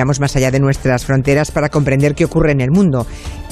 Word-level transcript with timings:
Vamos 0.00 0.20
más 0.20 0.36
allá 0.36 0.52
de 0.52 0.60
nuestras 0.60 1.04
fronteras 1.04 1.50
para 1.50 1.70
comprender 1.70 2.14
qué 2.14 2.24
ocurre 2.24 2.52
en 2.52 2.60
el 2.60 2.70
mundo. 2.70 3.04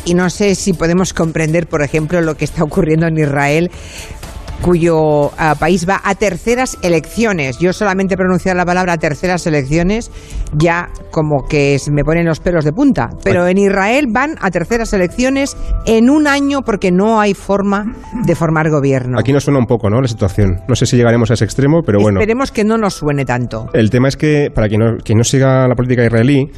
Y 0.04 0.15
no 0.15 0.31
sé 0.31 0.54
si 0.54 0.75
podemos 0.75 1.12
comprender, 1.12 1.67
por 1.67 1.83
ejemplo, 1.83 2.21
lo 2.21 2.37
que 2.37 2.45
está 2.45 2.62
ocurriendo 2.62 3.08
en 3.08 3.19
Israel 3.19 3.69
cuyo 4.61 5.30
ah, 5.38 5.54
país 5.58 5.88
va 5.88 6.00
a 6.04 6.14
terceras 6.14 6.79
elecciones. 6.82 7.58
Yo 7.58 7.72
solamente 7.72 8.16
pronunciar 8.16 8.56
la 8.56 8.64
palabra 8.64 8.96
terceras 8.96 9.46
elecciones 9.46 10.10
ya 10.56 10.88
como 11.10 11.46
que 11.48 11.79
me 11.90 12.04
ponen 12.04 12.26
los 12.26 12.40
pelos 12.40 12.64
de 12.64 12.72
punta. 12.72 13.08
Pero 13.24 13.46
en 13.46 13.58
Israel 13.58 14.06
van 14.10 14.37
a 14.40 14.50
terceras 14.50 14.92
elecciones 14.92 15.56
en 15.87 16.10
un 16.10 16.27
año 16.27 16.62
porque 16.62 16.91
no 16.91 17.20
hay 17.20 17.34
forma 17.34 17.95
de 18.24 18.34
formar 18.34 18.70
gobierno. 18.70 19.19
Aquí 19.19 19.32
nos 19.32 19.45
suena 19.45 19.59
un 19.59 19.66
poco, 19.66 19.91
¿no? 19.91 20.00
La 20.00 20.09
situación. 20.09 20.60
No 20.68 20.74
sé 20.74 20.86
si 20.86 20.96
llegaremos 20.96 21.30
a 21.30 21.34
ese 21.34 21.45
extremo, 21.45 21.82
pero 21.84 21.98
bueno. 22.00 22.20
Esperemos 22.20 22.52
que 22.52 22.64
no 22.64 22.78
nos 22.78 22.95
suene 22.95 23.24
tanto. 23.24 23.66
El 23.73 23.91
tema 23.91 24.09
es 24.09 24.16
que, 24.16 24.50
para 24.54 24.68
quien 24.68 24.80
no, 24.80 24.96
quien 24.98 25.18
no 25.18 25.24
siga 25.24 25.66
la 25.68 25.74
política 25.74 26.04
israelí, 26.04 26.50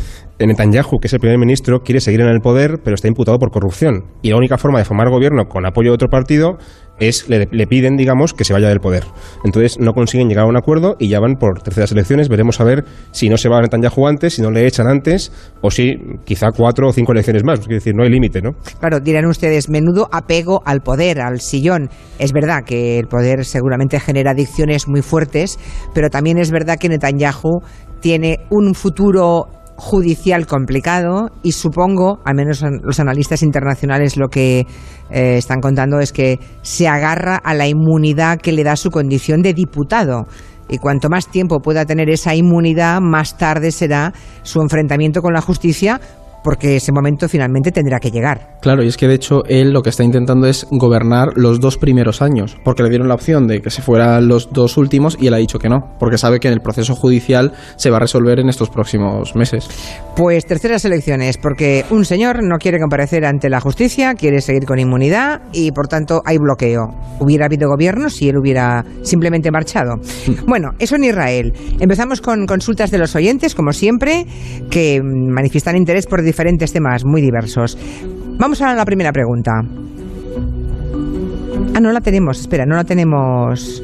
Netanyahu, 0.47 0.99
que 1.01 1.09
es 1.09 1.13
el 1.13 1.21
primer 1.21 1.39
ministro, 1.39 1.81
quiere 1.81 2.01
seguir 2.01 2.21
en 2.21 2.29
el 2.29 2.41
poder, 2.41 2.81
pero 2.83 2.95
está 2.95 3.09
imputado 3.09 3.39
por 3.39 3.51
corrupción. 3.51 4.05
Y 4.23 4.31
la 4.31 4.37
única 4.37 4.57
forma 4.57 4.79
de 4.79 4.85
formar 4.85 5.11
gobierno 5.11 5.47
con 5.47 5.67
apoyo 5.67 5.91
de 5.91 5.95
otro 5.95 6.09
partido 6.09 6.59
es, 7.01 7.29
le, 7.29 7.49
le, 7.51 7.67
piden, 7.67 7.97
digamos, 7.97 8.35
que 8.35 8.45
se 8.45 8.53
vaya 8.53 8.69
del 8.69 8.81
poder. 8.81 9.05
Entonces 9.45 9.79
no 9.79 9.93
consiguen 9.93 10.29
llegar 10.29 10.45
a 10.45 10.49
un 10.49 10.57
acuerdo 10.57 10.97
y 10.99 11.09
ya 11.09 11.21
van 11.21 11.37
por 11.37 11.63
terceras 11.63 11.93
elecciones. 11.93 12.29
Veremos 12.29 12.61
a 12.61 12.65
ver 12.65 12.85
si 13.13 13.29
no 13.29 13.37
se 13.37 13.49
va 13.49 13.61
Netanyahu 13.61 14.07
antes, 14.07 14.35
si 14.35 14.43
no 14.43 14.51
le 14.51 14.67
echan 14.67 14.87
antes, 14.87 15.33
o 15.61 15.71
si 15.71 15.97
quizá 16.25 16.49
cuatro 16.57 16.89
o 16.89 16.93
cinco 16.93 17.13
elecciones 17.13 17.45
más. 17.45 17.61
Es 17.61 17.69
decir, 17.69 17.95
no 17.95 18.05
hay 18.05 18.11
límite, 18.11 18.43
¿no? 18.43 18.53
Claro, 18.81 19.01
dirán 19.01 19.27
ustedes, 19.27 19.69
menudo 19.69 20.09
apego 20.13 20.63
al 20.65 20.81
poder, 20.81 21.21
al 21.21 21.41
sillón. 21.41 21.91
Es 22.19 22.33
verdad 22.33 22.65
que 22.65 22.99
el 22.99 23.07
poder 23.07 23.45
seguramente 23.45 24.01
genera 24.01 24.33
adicciones 24.33 24.89
muy 24.89 25.03
fuertes, 25.03 25.59
pero 25.95 26.11
también 26.11 26.39
es 26.39 26.51
verdad 26.51 26.79
que 26.79 26.89
Netanyahu 26.89 27.61
tiene 28.01 28.41
un 28.51 28.75
futuro 28.75 29.47
judicial 29.79 30.47
complicado 30.47 31.31
y 31.45 31.53
supongo, 31.53 32.19
al 32.25 32.35
menos 32.35 32.63
los 32.83 32.99
analistas 32.99 33.43
internacionales 33.45 34.17
lo 34.17 34.27
que 34.29 34.67
eh, 35.09 35.39
están 35.39 35.61
contando 35.61 36.01
es 36.01 36.13
que 36.13 36.41
se 36.63 36.89
agarra 36.89 37.37
a 37.37 37.55
la 37.55 37.69
inmunidad 37.69 38.39
que 38.39 38.51
le 38.51 38.65
da 38.65 38.75
su 38.75 38.91
condición 38.91 39.41
de 39.41 39.55
diputado. 39.55 40.27
Y 40.69 40.79
cuanto 40.79 41.09
más 41.09 41.29
tiempo 41.29 41.61
pueda 41.61 41.87
tener 41.87 42.11
esa 42.11 42.35
inmunidad, 42.35 43.01
más 43.01 43.39
tarde 43.39 43.71
será 43.71 44.13
su 44.43 44.61
enfrentamiento 44.61 45.23
con 45.23 45.33
la 45.33 45.41
justicia 45.41 46.01
porque 46.43 46.77
ese 46.77 46.93
momento 46.93 47.29
finalmente 47.29 47.73
tendrá 47.73 47.99
que 48.01 48.11
llegar. 48.11 48.57
Claro, 48.61 48.83
y 48.83 48.89
es 48.89 48.97
que 48.97 49.09
de 49.09 49.15
hecho 49.15 49.45
él 49.47 49.73
lo 49.73 49.83
que 49.83 49.91
está 49.91 50.05
intentando 50.05 50.47
es 50.47 50.67
gobernar 50.71 51.31
los 51.37 51.61
dos 51.61 51.79
primeros 51.79 52.23
años, 52.23 52.57
porque 52.65 52.83
le 52.83 52.89
dieron 52.89 53.09
la 53.09 53.15
opción 53.15 53.47
de 53.47 53.61
que 53.61 53.71
se 53.71 53.83
fueran 53.83 54.29
los 54.29 54.53
dos 54.53 54.77
últimos 54.77 55.17
y 55.21 55.27
él 55.29 55.35
ha 55.35 55.39
dicho 55.39 55.59
que 55.59 55.69
no, 55.69 55.97
porque 55.99 56.19
sabe 56.19 56.41
que 56.41 56.49
en 56.49 56.55
el 56.55 56.61
proceso 56.61 56.95
judicial 56.95 57.53
se 57.77 57.91
va 57.91 57.99
a 57.99 58.01
resolver 58.01 58.41
en 58.41 58.49
estos 58.49 58.71
próximos 58.71 59.35
meses. 59.37 59.69
Pues 60.17 60.47
terceras 60.47 60.85
elecciones, 60.85 61.39
porque 61.39 61.85
un 61.91 62.05
señor 62.05 62.43
no 62.43 62.59
quiere 62.59 62.81
comparecer 62.81 63.25
ante 63.25 63.49
la 63.49 63.61
justicia, 63.61 64.15
quiere 64.15 64.41
seguir 64.41 64.65
con 64.65 64.79
inmunidad 64.79 65.43
y 65.53 65.73
por 65.73 65.89
tanto 65.89 66.23
hay 66.25 66.39
bloqueo. 66.39 66.89
Hubiera 67.21 67.47
habido 67.47 67.69
gobierno 67.69 68.11
si 68.11 68.29
él 68.29 68.37
hubiera 68.37 68.85
simplemente 69.03 69.51
marchado. 69.51 69.97
bueno, 70.47 70.71
eso 70.79 70.97
en 70.97 71.05
Israel. 71.05 71.53
Empezamos 71.81 72.21
con 72.21 72.47
consultas 72.47 72.91
de 72.91 72.99
los 72.99 73.15
oyentes, 73.15 73.55
como 73.55 73.73
siempre, 73.73 74.27
que 74.71 75.01
manifiestan 75.03 75.77
interés 75.77 76.07
por 76.07 76.23
diferentes 76.29 76.73
temas 76.73 77.05
muy 77.05 77.21
diversos. 77.21 77.77
Vamos 78.39 78.61
a 78.63 78.75
la 78.75 78.85
primera 78.85 79.13
pregunta. 79.13 79.51
Ah, 81.75 81.81
no 81.81 81.91
la 81.91 82.01
tenemos, 82.01 82.41
espera, 82.41 82.65
no 82.67 82.77
la 82.77 82.85
tenemos. 82.85 83.83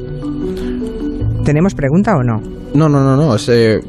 ¿Tenemos 1.43 1.75
pregunta 1.75 2.15
o 2.15 2.23
no? 2.23 2.41
No, 2.73 2.89
no, 2.89 3.01
no, 3.03 3.15
no. 3.15 3.35
Es, 3.35 3.49
eh, 3.49 3.79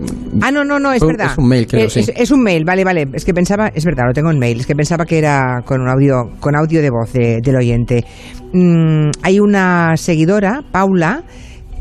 ah, 0.40 0.50
no, 0.50 0.64
no, 0.64 0.78
no, 0.78 0.92
es 0.92 1.04
verdad. 1.04 1.32
Es 1.32 1.38
un 1.38 1.48
mail, 1.48 1.66
creo, 1.66 1.86
es, 1.86 1.92
sí. 1.92 2.00
es, 2.00 2.12
es, 2.14 2.30
un 2.30 2.42
mail, 2.42 2.64
vale, 2.64 2.84
vale. 2.84 3.06
Es 3.12 3.24
que 3.24 3.34
pensaba, 3.34 3.68
es 3.68 3.84
verdad, 3.84 4.04
lo 4.06 4.12
tengo 4.12 4.30
en 4.30 4.38
mail. 4.38 4.60
Es 4.60 4.66
que 4.66 4.74
pensaba 4.74 5.04
que 5.04 5.18
era 5.18 5.62
con 5.64 5.80
un 5.80 5.88
audio, 5.88 6.30
con 6.40 6.56
audio 6.56 6.80
de 6.80 6.90
voz 6.90 7.12
de, 7.12 7.40
del 7.42 7.56
oyente. 7.56 8.04
Mm, 8.52 9.10
hay 9.22 9.40
una 9.40 9.96
seguidora, 9.96 10.62
Paula, 10.70 11.24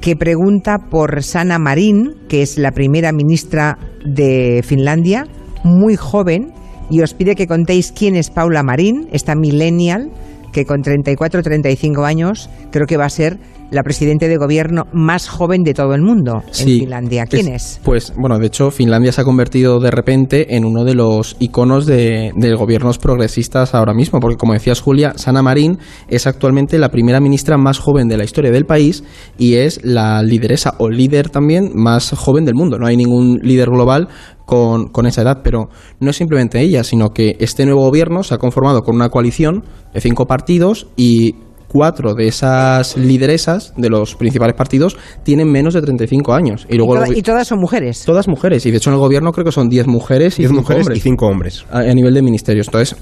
que 0.02 0.16
pregunta 0.16 0.78
por 0.90 1.24
Sana 1.24 1.60
Marín, 1.60 2.16
que 2.28 2.42
es 2.42 2.58
la 2.58 2.72
primera 2.72 3.12
ministra 3.12 3.78
de 4.04 4.62
Finlandia, 4.64 5.26
muy 5.64 5.96
joven, 5.96 6.54
y 6.90 7.02
os 7.02 7.14
pide 7.14 7.36
que 7.36 7.48
contéis 7.48 7.92
quién 7.92 8.16
es 8.16 8.30
Paula 8.30 8.64
Marín, 8.64 9.08
esta 9.12 9.36
millennial, 9.36 10.12
que 10.52 10.66
con 10.66 10.82
34 10.82 11.40
o 11.40 11.44
35 11.44 12.06
años 12.06 12.50
creo 12.72 12.88
que 12.88 12.98
va 12.98 13.06
a 13.06 13.10
ser 13.10 13.38
la 13.72 13.84
presidenta 13.84 14.28
de 14.28 14.38
gobierno 14.38 14.86
más 14.94 15.28
joven 15.28 15.64
de 15.64 15.74
todo 15.74 15.94
el 15.96 16.02
mundo 16.02 16.44
en 16.60 16.66
Finlandia. 16.66 17.26
¿Quién 17.26 17.48
es? 17.48 17.78
es? 17.78 17.82
Pues 17.84 18.14
bueno, 18.16 18.38
de 18.40 18.48
hecho 18.48 18.72
Finlandia 18.72 19.12
se 19.12 19.22
ha 19.22 19.24
convertido 19.24 19.80
de 19.80 19.92
repente 19.92 20.56
en 20.56 20.66
uno 20.66 20.84
de 20.84 20.94
los 20.94 21.36
iconos 21.40 21.86
de, 21.86 22.32
de 22.36 22.56
gobiernos 22.56 23.00
progresistas 23.00 23.74
ahora 23.74 23.94
mismo, 23.94 24.20
porque 24.20 24.38
como 24.38 24.54
decías 24.54 24.82
Julia, 24.82 25.14
Sana 25.18 25.42
Marín 25.42 25.80
es 26.08 26.28
actualmente 26.28 26.78
la 26.78 26.90
primera 26.90 27.20
ministra 27.20 27.58
más 27.58 27.80
joven 27.80 28.08
de 28.08 28.18
la 28.18 28.24
historia 28.24 28.52
del 28.52 28.66
país 28.66 29.04
y 29.38 29.56
es 29.56 29.84
la 29.84 30.22
lideresa 30.22 30.76
o 30.78 30.90
líder 30.90 31.30
también 31.30 31.72
más 31.74 32.12
joven 32.12 32.46
del 32.46 32.56
mundo. 32.56 32.78
No 32.78 32.88
hay 32.88 32.98
ningún 32.98 33.40
líder 33.42 33.70
global 33.70 34.10
con, 34.46 34.88
con, 34.88 35.06
esa 35.06 35.22
edad, 35.22 35.42
pero 35.44 35.70
no 36.00 36.10
es 36.10 36.16
simplemente 36.16 36.62
ella, 36.62 36.84
sino 36.84 37.10
que 37.10 37.36
este 37.40 37.66
nuevo 37.66 37.82
gobierno 37.82 38.24
se 38.24 38.36
ha 38.36 38.38
conformado 38.38 38.82
con 38.82 38.96
una 38.96 39.10
coalición 39.10 39.64
de 39.94 40.02
cinco 40.02 40.26
partidos 40.26 40.88
y 40.96 41.36
cuatro 41.76 42.14
de 42.14 42.28
esas 42.28 42.96
lideresas 42.96 43.74
de 43.76 43.90
los 43.90 44.16
principales 44.16 44.56
partidos 44.56 44.98
tienen 45.24 45.52
menos 45.52 45.74
de 45.74 45.82
35 45.82 46.34
años. 46.34 46.66
Y, 46.70 46.78
luego 46.78 46.96
y, 46.96 47.00
toda, 47.00 47.18
y 47.18 47.22
todas 47.22 47.48
son 47.48 47.60
mujeres. 47.60 48.04
Todas 48.06 48.30
mujeres, 48.30 48.66
y 48.66 48.72
de 48.72 48.78
hecho 48.78 48.90
en 48.92 48.94
el 48.94 49.00
gobierno 49.00 49.34
creo 49.34 49.44
que 49.44 49.52
son 49.52 49.68
10 49.68 49.88
mujeres 49.88 50.40
y 50.40 50.44
10 50.44 50.50
cinco 50.52 50.62
mujeres 50.62 50.86
hombres 50.86 50.98
y 51.00 51.02
5 51.02 51.26
hombres. 51.28 51.66
A, 51.70 51.80
a 51.80 51.94
nivel 51.94 52.14
de 52.14 52.22
ministerios. 52.22 52.68
Entonces, 52.68 52.96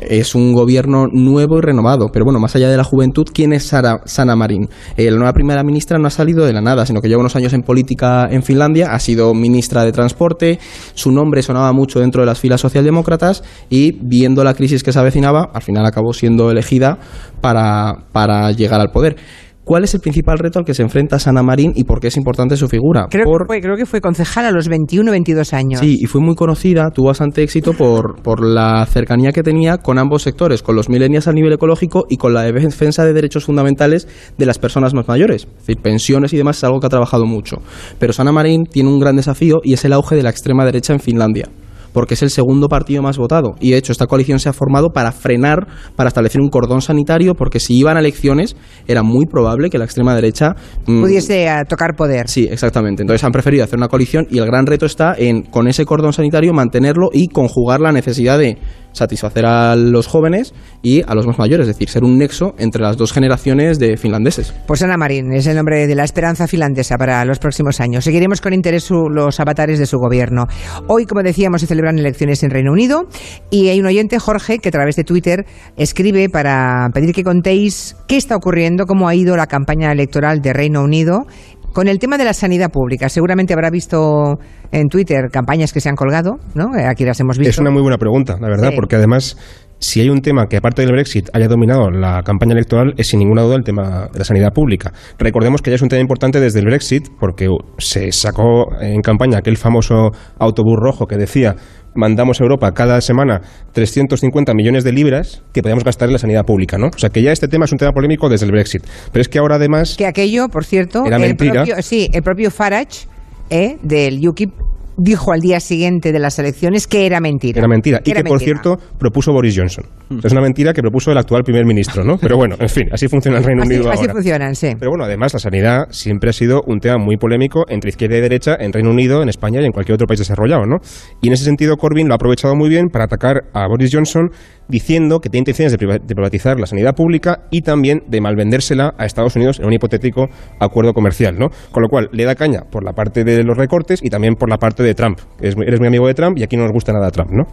es 0.00 0.34
un 0.34 0.52
gobierno 0.52 1.06
nuevo 1.06 1.58
y 1.58 1.60
renovado. 1.60 2.08
Pero 2.12 2.24
bueno, 2.24 2.40
más 2.40 2.56
allá 2.56 2.70
de 2.70 2.76
la 2.76 2.84
juventud, 2.84 3.26
¿quién 3.32 3.52
es 3.52 3.64
Sara, 3.64 4.00
Sana 4.04 4.36
Marín? 4.36 4.68
La 4.96 5.16
nueva 5.16 5.32
primera 5.32 5.62
ministra 5.62 5.98
no 5.98 6.06
ha 6.06 6.10
salido 6.10 6.44
de 6.44 6.52
la 6.52 6.60
nada, 6.60 6.86
sino 6.86 7.00
que 7.00 7.08
lleva 7.08 7.20
unos 7.20 7.36
años 7.36 7.52
en 7.52 7.62
política 7.62 8.28
en 8.30 8.42
Finlandia, 8.42 8.92
ha 8.92 8.98
sido 8.98 9.34
ministra 9.34 9.84
de 9.84 9.92
Transporte, 9.92 10.58
su 10.94 11.12
nombre 11.12 11.42
sonaba 11.42 11.72
mucho 11.72 12.00
dentro 12.00 12.22
de 12.22 12.26
las 12.26 12.40
filas 12.40 12.60
socialdemócratas 12.60 13.42
y 13.68 13.92
viendo 14.00 14.44
la 14.44 14.54
crisis 14.54 14.82
que 14.82 14.92
se 14.92 14.98
avecinaba, 14.98 15.50
al 15.52 15.62
final 15.62 15.84
acabó 15.86 16.12
siendo 16.12 16.50
elegida 16.50 16.98
para, 17.40 18.04
para 18.12 18.52
llegar 18.52 18.80
al 18.80 18.90
poder. 18.90 19.16
¿Cuál 19.64 19.84
es 19.84 19.94
el 19.94 20.00
principal 20.00 20.38
reto 20.38 20.58
al 20.58 20.64
que 20.64 20.74
se 20.74 20.82
enfrenta 20.82 21.18
Sana 21.18 21.42
Marín 21.42 21.72
y 21.76 21.84
por 21.84 22.00
qué 22.00 22.08
es 22.08 22.16
importante 22.16 22.56
su 22.56 22.66
figura? 22.66 23.06
Creo, 23.10 23.24
por... 23.24 23.42
que, 23.42 23.46
fue, 23.46 23.60
creo 23.60 23.76
que 23.76 23.86
fue 23.86 24.00
concejal 24.00 24.46
a 24.46 24.50
los 24.50 24.68
21 24.68 25.10
22 25.10 25.52
años. 25.52 25.80
Sí, 25.80 25.98
y 26.00 26.06
fue 26.06 26.20
muy 26.20 26.34
conocida, 26.34 26.90
tuvo 26.90 27.08
bastante 27.08 27.42
éxito 27.42 27.74
por, 27.74 28.22
por 28.22 28.44
la 28.44 28.84
cercanía 28.86 29.32
que 29.32 29.42
tenía 29.42 29.78
con 29.78 29.98
ambos 29.98 30.22
sectores, 30.22 30.62
con 30.62 30.76
los 30.76 30.88
millennials 30.88 31.28
a 31.28 31.32
nivel 31.32 31.52
ecológico 31.52 32.06
y 32.08 32.16
con 32.16 32.32
la 32.32 32.42
defensa 32.42 33.04
de 33.04 33.12
derechos 33.12 33.44
fundamentales 33.44 34.08
de 34.38 34.46
las 34.46 34.58
personas 34.58 34.94
más 34.94 35.06
mayores. 35.06 35.44
Es 35.44 35.66
decir, 35.66 35.82
pensiones 35.82 36.32
y 36.32 36.38
demás 36.38 36.56
es 36.56 36.64
algo 36.64 36.80
que 36.80 36.86
ha 36.86 36.90
trabajado 36.90 37.26
mucho. 37.26 37.58
Pero 37.98 38.12
Sana 38.12 38.32
Marín 38.32 38.64
tiene 38.64 38.88
un 38.88 38.98
gran 38.98 39.16
desafío 39.16 39.60
y 39.62 39.74
es 39.74 39.84
el 39.84 39.92
auge 39.92 40.16
de 40.16 40.22
la 40.22 40.30
extrema 40.30 40.64
derecha 40.64 40.94
en 40.94 41.00
Finlandia 41.00 41.48
porque 41.92 42.14
es 42.14 42.22
el 42.22 42.30
segundo 42.30 42.68
partido 42.68 43.02
más 43.02 43.18
votado. 43.18 43.54
Y 43.60 43.70
de 43.70 43.78
hecho, 43.78 43.92
esta 43.92 44.06
coalición 44.06 44.38
se 44.38 44.48
ha 44.48 44.52
formado 44.52 44.90
para 44.90 45.12
frenar, 45.12 45.66
para 45.96 46.08
establecer 46.08 46.40
un 46.40 46.48
cordón 46.48 46.80
sanitario, 46.80 47.34
porque 47.34 47.60
si 47.60 47.76
iban 47.76 47.96
a 47.96 48.00
elecciones, 48.00 48.56
era 48.86 49.02
muy 49.02 49.26
probable 49.26 49.70
que 49.70 49.78
la 49.78 49.84
extrema 49.84 50.14
derecha. 50.14 50.54
Mmm, 50.86 51.02
pudiese 51.02 51.46
uh, 51.46 51.66
tocar 51.68 51.96
poder. 51.96 52.28
Sí, 52.28 52.48
exactamente. 52.50 53.02
Entonces 53.02 53.24
han 53.24 53.32
preferido 53.32 53.64
hacer 53.64 53.78
una 53.78 53.88
coalición 53.88 54.26
y 54.30 54.38
el 54.38 54.46
gran 54.46 54.66
reto 54.66 54.86
está 54.86 55.14
en, 55.16 55.42
con 55.42 55.68
ese 55.68 55.84
cordón 55.84 56.12
sanitario, 56.12 56.52
mantenerlo 56.52 57.10
y 57.12 57.28
conjugar 57.28 57.80
la 57.80 57.92
necesidad 57.92 58.38
de 58.38 58.58
satisfacer 58.92 59.46
a 59.46 59.76
los 59.76 60.06
jóvenes 60.06 60.54
y 60.82 61.02
a 61.02 61.14
los 61.14 61.26
más 61.26 61.38
mayores, 61.38 61.68
es 61.68 61.74
decir, 61.74 61.88
ser 61.88 62.04
un 62.04 62.18
nexo 62.18 62.54
entre 62.58 62.82
las 62.82 62.96
dos 62.96 63.12
generaciones 63.12 63.78
de 63.78 63.96
finlandeses. 63.96 64.54
Pues 64.66 64.82
Ana 64.82 64.96
Marín 64.96 65.32
es 65.32 65.46
el 65.46 65.56
nombre 65.56 65.86
de 65.86 65.94
la 65.94 66.04
esperanza 66.04 66.46
finlandesa 66.46 66.96
para 66.96 67.24
los 67.24 67.38
próximos 67.38 67.80
años. 67.80 68.04
Seguiremos 68.04 68.40
con 68.40 68.52
interés 68.52 68.84
su, 68.84 69.08
los 69.08 69.40
avatares 69.40 69.78
de 69.78 69.86
su 69.86 69.98
gobierno. 69.98 70.46
Hoy, 70.86 71.06
como 71.06 71.22
decíamos, 71.22 71.60
se 71.60 71.66
celebran 71.66 71.98
elecciones 71.98 72.42
en 72.42 72.50
Reino 72.50 72.72
Unido 72.72 73.06
y 73.50 73.68
hay 73.68 73.80
un 73.80 73.86
oyente, 73.86 74.18
Jorge, 74.18 74.58
que 74.58 74.68
a 74.68 74.72
través 74.72 74.96
de 74.96 75.04
Twitter 75.04 75.46
escribe 75.76 76.28
para 76.28 76.88
pedir 76.92 77.14
que 77.14 77.24
contéis 77.24 77.96
qué 78.08 78.16
está 78.16 78.36
ocurriendo, 78.36 78.86
cómo 78.86 79.08
ha 79.08 79.14
ido 79.14 79.36
la 79.36 79.46
campaña 79.46 79.92
electoral 79.92 80.40
de 80.40 80.52
Reino 80.52 80.82
Unido 80.82 81.26
con 81.72 81.88
el 81.88 81.98
tema 81.98 82.18
de 82.18 82.24
la 82.24 82.34
sanidad 82.34 82.70
pública, 82.70 83.08
seguramente 83.08 83.52
habrá 83.52 83.70
visto 83.70 84.38
en 84.72 84.88
Twitter 84.88 85.30
campañas 85.30 85.72
que 85.72 85.80
se 85.80 85.88
han 85.88 85.96
colgado, 85.96 86.38
¿no? 86.54 86.70
Aquí 86.88 87.04
las 87.04 87.18
hemos 87.20 87.38
visto. 87.38 87.50
Es 87.50 87.58
una 87.58 87.70
muy 87.70 87.82
buena 87.82 87.98
pregunta, 87.98 88.36
la 88.40 88.48
verdad, 88.48 88.70
sí. 88.70 88.76
porque 88.76 88.96
además 88.96 89.36
si 89.80 90.00
hay 90.00 90.10
un 90.10 90.20
tema 90.20 90.46
que 90.46 90.58
aparte 90.58 90.82
del 90.82 90.92
Brexit 90.92 91.30
haya 91.32 91.48
dominado 91.48 91.90
la 91.90 92.22
campaña 92.22 92.52
electoral 92.52 92.94
es 92.96 93.08
sin 93.08 93.18
ninguna 93.18 93.42
duda 93.42 93.56
el 93.56 93.64
tema 93.64 94.08
de 94.12 94.18
la 94.18 94.24
sanidad 94.24 94.52
pública. 94.52 94.92
Recordemos 95.18 95.62
que 95.62 95.70
ya 95.70 95.76
es 95.76 95.82
un 95.82 95.88
tema 95.88 96.02
importante 96.02 96.38
desde 96.38 96.60
el 96.60 96.66
Brexit 96.66 97.08
porque 97.18 97.48
se 97.78 98.12
sacó 98.12 98.68
en 98.80 99.00
campaña 99.00 99.38
aquel 99.38 99.56
famoso 99.56 100.12
autobús 100.38 100.78
rojo 100.78 101.06
que 101.06 101.16
decía 101.16 101.56
mandamos 101.94 102.40
a 102.40 102.44
Europa 102.44 102.72
cada 102.72 103.00
semana 103.00 103.40
350 103.72 104.54
millones 104.54 104.84
de 104.84 104.92
libras 104.92 105.42
que 105.52 105.62
podemos 105.62 105.82
gastar 105.82 106.08
en 106.08 106.12
la 106.12 106.18
sanidad 106.18 106.44
pública, 106.44 106.78
¿no? 106.78 106.88
O 106.88 106.98
sea 106.98 107.10
que 107.10 107.22
ya 107.22 107.32
este 107.32 107.48
tema 107.48 107.64
es 107.64 107.72
un 107.72 107.78
tema 107.78 107.92
polémico 107.92 108.28
desde 108.28 108.46
el 108.46 108.52
Brexit. 108.52 108.84
Pero 109.10 109.22
es 109.22 109.28
que 109.28 109.38
ahora 109.38 109.56
además... 109.56 109.96
Que 109.96 110.06
aquello, 110.06 110.48
por 110.48 110.64
cierto, 110.64 111.04
era 111.04 111.16
el 111.16 111.22
mentira. 111.22 111.64
propio, 111.64 111.82
sí, 111.82 112.08
el 112.12 112.22
propio 112.22 112.50
Farage 112.50 113.08
eh, 113.48 113.78
del 113.82 114.26
UKIP 114.26 114.52
dijo 114.96 115.32
al 115.32 115.40
día 115.40 115.60
siguiente 115.60 116.12
de 116.12 116.18
las 116.18 116.38
elecciones 116.38 116.86
que 116.86 117.06
era 117.06 117.20
mentira. 117.20 117.58
Era 117.58 117.68
mentira. 117.68 118.00
y 118.04 118.12
que, 118.12 118.24
por 118.24 118.40
cierto, 118.40 118.78
propuso 118.98 119.32
Boris 119.32 119.56
Johnson. 119.56 119.84
Es 120.24 120.32
una 120.32 120.40
mentira 120.40 120.72
que 120.72 120.82
propuso 120.82 121.12
el 121.12 121.18
actual 121.18 121.42
primer 121.44 121.64
ministro, 121.64 122.04
¿no? 122.04 122.18
Pero 122.18 122.36
bueno, 122.36 122.56
en 122.58 122.68
fin, 122.68 122.88
así 122.92 123.08
funciona 123.08 123.38
el 123.38 123.44
Reino 123.44 123.62
Unido 123.62 123.90
Así 123.90 124.08
funcionan, 124.08 124.54
sí. 124.54 124.74
Pero 124.78 124.90
bueno, 124.90 125.04
además 125.04 125.32
la 125.32 125.38
sanidad 125.38 125.86
siempre 125.90 126.30
ha 126.30 126.32
sido 126.32 126.62
un 126.66 126.80
tema 126.80 126.98
muy 126.98 127.16
polémico 127.16 127.64
entre 127.68 127.90
izquierda 127.90 128.16
y 128.16 128.20
derecha 128.20 128.56
en 128.58 128.72
Reino 128.72 128.90
Unido, 128.90 129.22
en 129.22 129.28
España 129.28 129.60
y 129.62 129.64
en 129.64 129.72
cualquier 129.72 129.94
otro 129.94 130.06
país 130.06 130.18
desarrollado, 130.18 130.66
¿no? 130.66 130.78
Y 131.22 131.28
en 131.28 131.34
ese 131.34 131.44
sentido 131.44 131.76
Corbyn 131.76 132.08
lo 132.08 132.14
ha 132.14 132.16
aprovechado 132.16 132.56
muy 132.56 132.68
bien 132.68 132.88
para 132.88 133.04
atacar 133.04 133.44
a 133.54 133.66
Boris 133.68 133.90
Johnson 133.92 134.30
diciendo 134.68 135.20
que 135.20 135.28
tiene 135.28 135.42
intenciones 135.42 135.72
de 135.72 136.14
privatizar 136.14 136.58
la 136.58 136.66
sanidad 136.66 136.94
pública 136.94 137.42
y 137.50 137.62
también 137.62 138.02
de 138.08 138.20
malvendérsela 138.20 138.94
a 138.98 139.04
Estados 139.04 139.36
Unidos 139.36 139.58
en 139.58 139.66
un 139.66 139.72
hipotético 139.72 140.28
acuerdo 140.58 140.92
comercial, 140.92 141.36
¿no? 141.38 141.48
Con 141.70 141.82
lo 141.82 141.88
cual 141.88 142.08
le 142.12 142.24
da 142.24 142.34
caña 142.34 142.62
por 142.70 142.84
la 142.84 142.92
parte 142.92 143.24
de 143.24 143.42
los 143.42 143.56
recortes 143.56 144.00
y 144.02 144.10
también 144.10 144.34
por 144.34 144.48
la 144.48 144.58
parte 144.58 144.82
de 144.82 144.94
Trump. 144.94 145.18
Eres 145.40 145.56
muy 145.56 145.86
amigo 145.86 146.06
de 146.06 146.14
Trump 146.14 146.38
y 146.38 146.42
aquí 146.42 146.56
no 146.56 146.64
nos 146.64 146.72
gusta 146.72 146.92
nada 146.92 147.10
Trump, 147.10 147.30
¿no? 147.32 147.44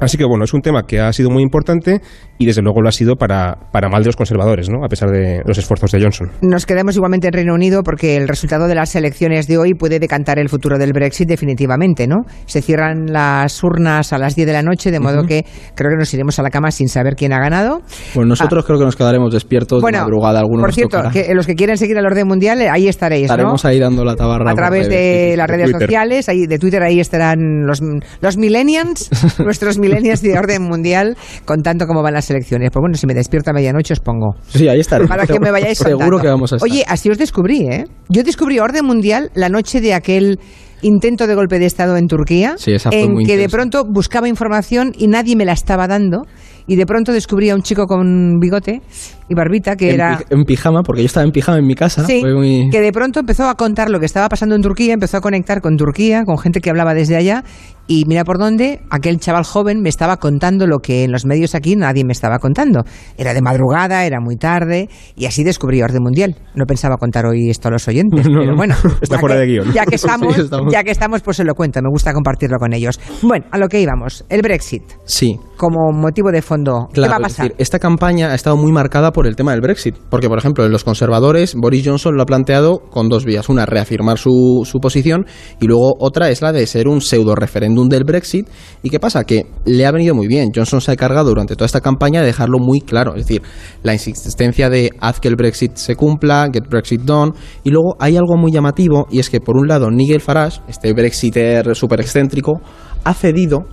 Así 0.00 0.18
que 0.18 0.24
bueno, 0.24 0.44
es 0.44 0.52
un 0.52 0.60
tema 0.60 0.82
que 0.86 1.00
ha 1.00 1.12
sido 1.12 1.30
muy 1.30 1.42
importante 1.42 2.00
y 2.38 2.46
desde 2.46 2.62
luego 2.62 2.82
lo 2.82 2.88
ha 2.88 2.92
sido 2.92 3.14
para, 3.16 3.56
para 3.72 3.88
mal 3.88 4.02
de 4.02 4.08
los 4.08 4.16
conservadores, 4.16 4.68
¿no? 4.68 4.84
a 4.84 4.88
pesar 4.88 5.10
de 5.10 5.42
los 5.46 5.56
esfuerzos 5.56 5.90
de 5.92 6.02
Johnson. 6.02 6.30
Nos 6.42 6.66
quedamos 6.66 6.96
igualmente 6.96 7.28
en 7.28 7.32
Reino 7.32 7.54
Unido 7.54 7.82
porque 7.82 8.16
el 8.16 8.28
resultado 8.28 8.66
de 8.66 8.74
las 8.74 8.94
elecciones 8.96 9.46
de 9.46 9.58
hoy 9.58 9.74
puede 9.74 9.98
decantar 9.98 10.38
el 10.38 10.48
futuro 10.48 10.78
del 10.78 10.92
Brexit 10.92 11.28
definitivamente. 11.28 12.06
¿no? 12.06 12.24
Se 12.46 12.60
cierran 12.60 13.06
las 13.12 13.62
urnas 13.62 14.12
a 14.12 14.18
las 14.18 14.34
10 14.34 14.46
de 14.46 14.52
la 14.52 14.62
noche, 14.62 14.90
de 14.90 15.00
modo 15.00 15.24
que 15.24 15.44
creo 15.74 15.90
que 15.90 15.96
nos 15.96 16.12
iremos 16.12 16.38
a 16.38 16.42
la 16.42 16.50
cama 16.50 16.70
sin 16.70 16.88
saber 16.88 17.14
quién 17.14 17.32
ha 17.32 17.38
ganado. 17.38 17.80
Bueno, 18.14 18.30
nosotros 18.30 18.64
ah. 18.64 18.66
creo 18.66 18.78
que 18.78 18.84
nos 18.84 18.96
quedaremos 18.96 19.32
despiertos 19.32 19.82
de 19.82 19.92
madrugada. 19.92 20.40
Algunos 20.40 20.62
por 20.62 20.74
cierto, 20.74 21.02
que 21.12 21.34
los 21.34 21.46
que 21.46 21.54
quieren 21.54 21.78
seguir 21.78 21.98
al 21.98 22.06
orden 22.06 22.26
mundial, 22.26 22.60
ahí 22.70 22.88
estaréis. 22.88 23.24
Estaremos 23.24 23.64
ahí 23.64 23.78
dando 23.78 24.04
la 24.04 24.16
tabarra. 24.16 24.50
A 24.50 24.54
través 24.54 24.88
de 24.88 25.34
las 25.36 25.48
redes 25.48 25.70
sociales, 25.70 26.28
ahí, 26.28 26.46
de 26.46 26.58
Twitter, 26.58 26.82
ahí 26.82 27.00
estarán 27.00 27.66
los, 27.66 27.80
los 28.20 28.36
millennials, 28.36 29.10
nuestros 29.38 29.78
millennials 29.84 30.22
de 30.22 30.38
orden 30.38 30.62
mundial 30.62 31.16
contando 31.44 31.86
cómo 31.86 32.02
van 32.02 32.14
las 32.14 32.30
elecciones. 32.30 32.70
Pues 32.72 32.80
bueno, 32.80 32.96
si 32.96 33.06
me 33.06 33.14
despierto 33.14 33.50
a 33.50 33.52
medianoche 33.52 33.92
os 33.92 34.00
pongo. 34.00 34.34
Sí, 34.48 34.68
ahí 34.68 34.80
estaré. 34.80 35.06
Para 35.06 35.26
que 35.26 35.38
me 35.40 35.50
vayáis 35.50 35.78
Seguro 35.78 36.18
que 36.18 36.28
vamos 36.28 36.52
a 36.52 36.56
estar. 36.56 36.70
Oye, 36.70 36.84
así 36.86 37.10
os 37.10 37.18
descubrí, 37.18 37.66
¿eh? 37.68 37.84
Yo 38.08 38.22
descubrí 38.22 38.58
orden 38.58 38.84
mundial 38.84 39.30
la 39.34 39.48
noche 39.48 39.80
de 39.80 39.94
aquel 39.94 40.38
intento 40.82 41.26
de 41.26 41.34
golpe 41.34 41.58
de 41.58 41.66
Estado 41.66 41.96
en 41.96 42.06
Turquía, 42.06 42.56
sí, 42.58 42.72
esa 42.72 42.90
en 42.92 43.24
que 43.24 43.36
de 43.36 43.48
pronto 43.48 43.84
buscaba 43.88 44.28
información 44.28 44.92
y 44.96 45.06
nadie 45.06 45.34
me 45.34 45.46
la 45.46 45.52
estaba 45.52 45.86
dando 45.86 46.26
y 46.66 46.76
de 46.76 46.86
pronto 46.86 47.12
descubrí 47.12 47.50
a 47.50 47.54
un 47.54 47.62
chico 47.62 47.86
con 47.86 48.38
bigote 48.38 48.82
y 49.28 49.34
barbita 49.34 49.76
que 49.76 49.94
era... 49.94 50.20
en 50.30 50.44
pijama, 50.44 50.82
porque 50.82 51.02
yo 51.02 51.06
estaba 51.06 51.24
en 51.24 51.32
pijama 51.32 51.58
en 51.58 51.66
mi 51.66 51.74
casa. 51.74 52.04
Sí, 52.04 52.22
que 52.70 52.80
de 52.80 52.92
pronto 52.92 53.20
empezó 53.20 53.48
a 53.48 53.54
contar 53.54 53.90
lo 53.90 54.00
que 54.00 54.06
estaba 54.06 54.28
pasando 54.28 54.54
en 54.54 54.62
Turquía, 54.62 54.94
empezó 54.94 55.18
a 55.18 55.20
conectar 55.20 55.60
con 55.60 55.76
Turquía, 55.76 56.24
con 56.24 56.38
gente 56.38 56.60
que 56.60 56.70
hablaba 56.70 56.94
desde 56.94 57.16
allá 57.16 57.44
y 57.86 58.04
mira 58.06 58.24
por 58.24 58.38
dónde 58.38 58.80
aquel 58.90 59.20
chaval 59.20 59.44
joven 59.44 59.82
me 59.82 59.88
estaba 59.88 60.16
contando 60.16 60.66
lo 60.66 60.78
que 60.78 61.04
en 61.04 61.12
los 61.12 61.26
medios 61.26 61.54
aquí 61.54 61.76
nadie 61.76 62.04
me 62.04 62.12
estaba 62.12 62.38
contando. 62.38 62.84
Era 63.18 63.34
de 63.34 63.42
madrugada, 63.42 64.04
era 64.06 64.20
muy 64.20 64.36
tarde 64.36 64.88
y 65.16 65.26
así 65.26 65.44
descubrí 65.44 65.82
Orden 65.82 66.02
Mundial. 66.02 66.36
No 66.54 66.64
pensaba 66.64 66.96
contar 66.96 67.26
hoy 67.26 67.50
esto 67.50 67.68
a 67.68 67.72
los 67.72 67.86
oyentes, 67.86 68.22
pero 68.26 68.56
bueno. 68.56 68.74
Está 69.00 69.18
fuera 69.18 69.36
de 69.36 69.46
guion. 69.46 69.72
Ya 69.72 69.84
que, 69.84 69.94
estamos, 69.96 70.50
ya 70.70 70.82
que 70.82 70.90
estamos, 70.90 71.20
pues 71.20 71.36
se 71.36 71.44
lo 71.44 71.54
cuento. 71.54 71.80
Me 71.82 71.90
gusta 71.90 72.12
compartirlo 72.12 72.58
con 72.58 72.72
ellos. 72.72 72.98
Bueno, 73.22 73.46
a 73.50 73.58
lo 73.58 73.68
que 73.68 73.80
íbamos. 73.80 74.24
El 74.28 74.40
Brexit. 74.40 74.82
Sí. 75.04 75.38
Como 75.56 75.92
motivo 75.92 76.30
de 76.30 76.40
fondo. 76.40 76.88
¿Qué 76.92 77.00
va 77.02 77.16
a 77.16 77.20
pasar? 77.20 77.54
esta 77.58 77.78
campaña 77.78 78.30
ha 78.30 78.34
estado 78.34 78.56
muy 78.56 78.72
marcada 78.72 79.12
por 79.14 79.26
el 79.26 79.36
tema 79.36 79.52
del 79.52 79.62
Brexit. 79.62 79.96
Porque, 80.10 80.28
por 80.28 80.38
ejemplo, 80.38 80.66
en 80.66 80.72
los 80.72 80.84
conservadores, 80.84 81.54
Boris 81.54 81.86
Johnson 81.86 82.14
lo 82.14 82.22
ha 82.22 82.26
planteado 82.26 82.80
con 82.90 83.08
dos 83.08 83.24
vías. 83.24 83.48
Una, 83.48 83.64
reafirmar 83.64 84.18
su, 84.18 84.62
su 84.64 84.80
posición 84.80 85.24
y 85.60 85.66
luego 85.66 85.94
otra 85.98 86.28
es 86.28 86.42
la 86.42 86.52
de 86.52 86.66
ser 86.66 86.88
un 86.88 87.00
pseudo 87.00 87.34
referéndum 87.34 87.88
del 87.88 88.04
Brexit. 88.04 88.46
¿Y 88.82 88.90
qué 88.90 89.00
pasa? 89.00 89.24
Que 89.24 89.46
le 89.64 89.86
ha 89.86 89.92
venido 89.92 90.14
muy 90.14 90.26
bien. 90.26 90.50
Johnson 90.54 90.82
se 90.82 90.90
ha 90.90 90.94
encargado 90.94 91.30
durante 91.30 91.56
toda 91.56 91.66
esta 91.66 91.80
campaña 91.80 92.20
de 92.20 92.26
dejarlo 92.26 92.58
muy 92.58 92.80
claro. 92.80 93.14
Es 93.14 93.26
decir, 93.26 93.42
la 93.82 93.94
insistencia 93.94 94.68
de 94.68 94.90
haz 95.00 95.20
que 95.20 95.28
el 95.28 95.36
Brexit 95.36 95.76
se 95.76 95.96
cumpla, 95.96 96.50
get 96.52 96.68
Brexit 96.68 97.00
done. 97.02 97.32
Y 97.62 97.70
luego 97.70 97.96
hay 98.00 98.16
algo 98.16 98.36
muy 98.36 98.52
llamativo 98.52 99.06
y 99.10 99.20
es 99.20 99.30
que, 99.30 99.40
por 99.40 99.56
un 99.56 99.68
lado, 99.68 99.90
Nigel 99.90 100.20
Farage, 100.20 100.60
este 100.68 100.92
Brexiter 100.92 101.74
súper 101.74 102.00
excéntrico, 102.00 102.60
ha 103.04 103.14
cedido 103.14 103.64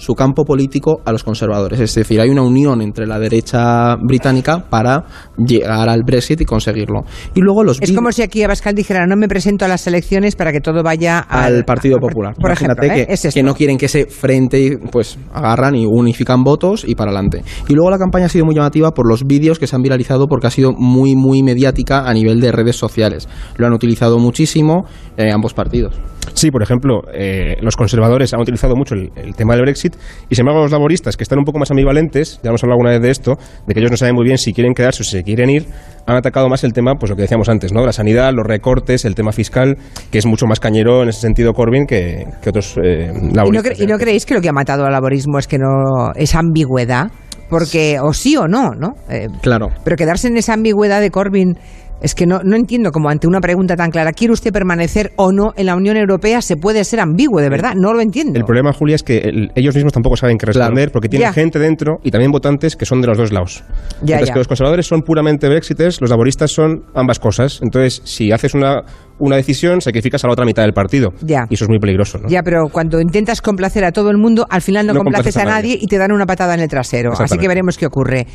su 0.00 0.14
campo 0.14 0.44
político 0.44 1.02
a 1.04 1.12
los 1.12 1.22
conservadores. 1.22 1.78
Es 1.78 1.94
decir, 1.94 2.20
hay 2.20 2.30
una 2.30 2.42
unión 2.42 2.80
entre 2.80 3.06
la 3.06 3.18
derecha 3.18 3.96
británica 3.96 4.64
para 4.70 5.04
llegar 5.36 5.90
al 5.90 6.02
Brexit 6.04 6.40
y 6.40 6.44
conseguirlo. 6.46 7.02
Y 7.34 7.40
luego 7.40 7.62
los 7.62 7.80
es 7.82 7.92
como 7.92 8.10
si 8.10 8.22
aquí 8.22 8.42
Abascal 8.42 8.74
dijera 8.74 9.06
no 9.06 9.16
me 9.16 9.28
presento 9.28 9.66
a 9.66 9.68
las 9.68 9.86
elecciones 9.86 10.36
para 10.36 10.52
que 10.52 10.60
todo 10.60 10.82
vaya 10.82 11.18
al, 11.18 11.64
Partido 11.64 11.98
Popular. 11.98 12.34
Por 12.34 12.50
Imagínate 12.50 12.86
ejemplo, 12.86 13.06
que, 13.06 13.28
¿eh? 13.28 13.32
que, 13.32 13.42
no 13.42 13.54
quieren 13.54 13.76
que 13.76 13.86
ese 13.86 14.06
frente 14.06 14.78
pues 14.90 15.18
agarran 15.34 15.76
y 15.76 15.84
unifican 15.84 16.42
votos 16.42 16.84
y 16.86 16.94
para 16.94 17.10
adelante. 17.10 17.42
Y 17.68 17.74
luego 17.74 17.90
la 17.90 17.98
campaña 17.98 18.26
ha 18.26 18.30
sido 18.30 18.46
muy 18.46 18.54
llamativa 18.54 18.92
por 18.92 19.06
los 19.06 19.26
vídeos 19.26 19.58
que 19.58 19.66
se 19.66 19.76
han 19.76 19.82
viralizado 19.82 20.28
porque 20.28 20.46
ha 20.46 20.50
sido 20.50 20.72
muy 20.72 21.14
muy 21.14 21.42
mediática 21.42 22.08
a 22.08 22.14
nivel 22.14 22.40
de 22.40 22.52
redes 22.52 22.76
sociales. 22.76 23.28
Lo 23.56 23.66
han 23.66 23.74
utilizado 23.74 24.18
muchísimo 24.18 24.86
eh, 25.18 25.30
ambos 25.30 25.52
partidos. 25.52 26.00
Sí, 26.34 26.50
por 26.50 26.62
ejemplo, 26.62 27.02
eh, 27.12 27.56
los 27.60 27.76
conservadores 27.76 28.32
han 28.32 28.40
utilizado 28.40 28.74
mucho 28.76 28.94
el, 28.94 29.34
tema 29.34 29.54
del 29.54 29.62
Brexit 29.62 29.89
y 30.28 30.34
sin 30.34 30.42
embargo 30.42 30.62
los 30.62 30.72
laboristas, 30.72 31.16
que 31.16 31.24
están 31.24 31.38
un 31.38 31.44
poco 31.44 31.58
más 31.58 31.70
ambivalentes, 31.70 32.40
ya 32.42 32.50
hemos 32.50 32.62
hablado 32.62 32.76
alguna 32.76 32.90
vez 32.90 33.02
de 33.02 33.10
esto, 33.10 33.36
de 33.66 33.74
que 33.74 33.80
ellos 33.80 33.90
no 33.90 33.96
saben 33.96 34.14
muy 34.14 34.24
bien 34.24 34.38
si 34.38 34.52
quieren 34.52 34.74
quedarse 34.74 35.02
o 35.02 35.04
si 35.04 35.12
se 35.12 35.22
quieren 35.22 35.50
ir, 35.50 35.66
han 36.06 36.16
atacado 36.16 36.48
más 36.48 36.64
el 36.64 36.72
tema, 36.72 36.94
pues 36.94 37.10
lo 37.10 37.16
que 37.16 37.22
decíamos 37.22 37.48
antes, 37.48 37.72
¿no? 37.72 37.84
La 37.84 37.92
sanidad, 37.92 38.32
los 38.32 38.46
recortes, 38.46 39.04
el 39.04 39.14
tema 39.14 39.32
fiscal, 39.32 39.76
que 40.10 40.18
es 40.18 40.26
mucho 40.26 40.46
más 40.46 40.60
cañero 40.60 41.02
en 41.02 41.08
ese 41.08 41.20
sentido 41.20 41.52
Corbyn 41.52 41.86
que, 41.86 42.26
otros 42.46 42.76
eh, 42.82 43.12
laboristas. 43.32 43.80
¿Y 43.80 43.86
no, 43.86 43.98
creéis 43.98 44.26
que 44.26 44.34
lo 44.34 44.40
que 44.40 44.48
ha 44.48 44.52
matado 44.52 44.84
al 44.84 44.92
laborismo 44.92 45.38
es 45.38 45.46
que 45.46 45.58
no 45.58 46.12
esa 46.14 46.38
ambigüedad? 46.38 47.10
Porque 47.48 47.98
o 48.00 48.12
sí 48.12 48.36
o 48.36 48.46
no, 48.46 48.70
¿no? 48.70 48.94
Eh, 49.08 49.26
claro. 49.42 49.68
Pero 49.82 49.96
quedarse 49.96 50.28
en 50.28 50.36
esa 50.36 50.54
ambigüedad 50.54 51.00
de 51.00 51.10
Corbyn 51.10 51.58
es 52.00 52.14
que 52.14 52.26
no, 52.26 52.40
no 52.42 52.56
entiendo 52.56 52.90
cómo 52.92 53.08
ante 53.08 53.26
una 53.26 53.40
pregunta 53.40 53.76
tan 53.76 53.90
clara, 53.90 54.12
¿quiere 54.12 54.32
usted 54.32 54.52
permanecer 54.52 55.12
o 55.16 55.32
no 55.32 55.52
en 55.56 55.66
la 55.66 55.76
Unión 55.76 55.96
Europea? 55.96 56.40
Se 56.42 56.56
puede 56.56 56.84
ser 56.84 57.00
ambiguo, 57.00 57.40
de 57.40 57.48
verdad, 57.48 57.74
no 57.76 57.92
lo 57.92 58.00
entiendo. 58.00 58.38
El 58.38 58.44
problema, 58.44 58.72
Julia, 58.72 58.96
es 58.96 59.02
que 59.02 59.50
ellos 59.54 59.74
mismos 59.74 59.92
tampoco 59.92 60.16
saben 60.16 60.38
qué 60.38 60.46
responder 60.46 60.90
porque 60.92 61.08
tienen 61.08 61.32
gente 61.32 61.58
dentro 61.58 61.98
y 62.02 62.10
también 62.10 62.30
votantes 62.30 62.76
que 62.76 62.86
son 62.86 63.00
de 63.00 63.08
los 63.08 63.18
dos 63.18 63.32
lados. 63.32 63.64
Ya, 64.02 64.16
Entonces, 64.16 64.32
que 64.32 64.38
los 64.38 64.48
conservadores 64.48 64.86
son 64.86 65.02
puramente 65.02 65.48
brexiters, 65.48 66.00
los 66.00 66.10
laboristas 66.10 66.50
son 66.50 66.84
ambas 66.94 67.18
cosas. 67.18 67.60
Entonces, 67.62 68.02
si 68.04 68.32
haces 68.32 68.54
una, 68.54 68.82
una 69.18 69.36
decisión, 69.36 69.80
sacrificas 69.80 70.24
a 70.24 70.26
la 70.26 70.32
otra 70.32 70.44
mitad 70.44 70.62
del 70.62 70.72
partido. 70.72 71.12
Ya. 71.22 71.46
Y 71.48 71.54
eso 71.54 71.64
es 71.64 71.68
muy 71.68 71.78
peligroso, 71.78 72.18
¿no? 72.18 72.28
Ya, 72.28 72.42
pero 72.42 72.68
cuando 72.72 73.00
intentas 73.00 73.40
complacer 73.40 73.84
a 73.84 73.92
todo 73.92 74.10
el 74.10 74.16
mundo, 74.16 74.46
al 74.48 74.62
final 74.62 74.86
no, 74.86 74.94
complaces, 74.94 75.36
a, 75.36 75.44
nadie. 75.44 75.78
y 75.80 75.86
te 75.86 75.98
dan 75.98 76.12
una 76.12 76.26
patada 76.26 76.54
en 76.54 76.60
el 76.60 76.68
trasero. 76.68 77.12
Así 77.18 77.38
que 77.38 77.48
veremos 77.48 77.76
qué 77.76 77.86
ocurre. 77.86 78.26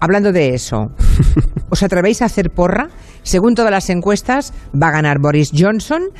Hablando 0.00 0.30
de 0.30 0.54
eso, 0.54 0.92
¿os 1.70 1.82
atrevéis 1.82 2.22
a 2.22 2.26
hacer 2.26 2.50
porra? 2.50 2.88
Según 3.22 3.54
todas 3.54 3.70
las 3.70 3.90
encuestas, 3.90 4.52
va 4.74 4.88
a 4.88 4.92
ganar 4.92 5.18
Boris 5.18 5.52
Johnson. 5.54 6.10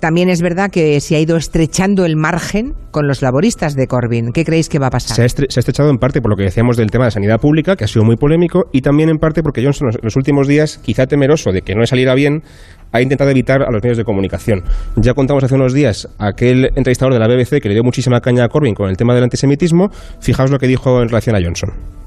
También 0.00 0.28
es 0.28 0.42
verdad 0.42 0.70
que 0.70 1.00
se 1.00 1.16
ha 1.16 1.18
ido 1.18 1.36
estrechando 1.36 2.04
el 2.04 2.14
margen 2.14 2.74
con 2.92 3.08
los 3.08 3.20
laboristas 3.20 3.74
de 3.74 3.88
Corbyn. 3.88 4.32
¿Qué 4.32 4.44
creéis 4.44 4.68
que 4.68 4.78
va 4.78 4.86
a 4.86 4.90
pasar? 4.90 5.16
Se 5.16 5.22
ha, 5.22 5.26
estrechado 5.26 5.90
en 5.90 5.98
parte 5.98 6.20
por 6.20 6.30
lo 6.30 6.36
que 6.36 6.44
decíamos 6.44 6.76
del 6.76 6.90
tema 6.90 7.06
de 7.06 7.10
sanidad 7.10 7.40
pública, 7.40 7.74
que 7.74 7.82
ha 7.82 7.88
sido 7.88 8.04
muy 8.04 8.16
polémico, 8.16 8.66
y 8.72 8.80
también 8.82 9.08
en 9.08 9.18
parte 9.18 9.42
porque 9.42 9.62
Johnson 9.62 9.88
en 9.88 9.98
los 10.02 10.14
últimos 10.14 10.46
días, 10.46 10.78
quizá 10.78 11.06
temeroso 11.06 11.50
de 11.50 11.62
que 11.62 11.74
no 11.74 11.80
le 11.80 11.88
saliera 11.88 12.14
bien, 12.14 12.44
ha 12.92 13.02
intentado 13.02 13.30
evitar 13.30 13.62
a 13.62 13.72
los 13.72 13.82
medios 13.82 13.98
de 13.98 14.04
comunicación. 14.04 14.62
Ya 14.96 15.14
contamos 15.14 15.42
hace 15.42 15.56
unos 15.56 15.74
días 15.74 16.08
aquel 16.18 16.66
entrevistador 16.76 17.12
de 17.12 17.18
la 17.18 17.26
BBC 17.26 17.60
que 17.60 17.68
le 17.68 17.74
dio 17.74 17.82
muchísima 17.82 18.20
caña 18.20 18.44
a 18.44 18.48
Corbyn 18.48 18.74
con 18.74 18.88
el 18.88 18.96
tema 18.96 19.14
del 19.14 19.24
antisemitismo. 19.24 19.90
Fijaos 20.20 20.52
lo 20.52 20.58
que 20.58 20.68
dijo 20.68 21.02
en 21.02 21.08
relación 21.08 21.34
a 21.34 21.40
Johnson. 21.42 21.97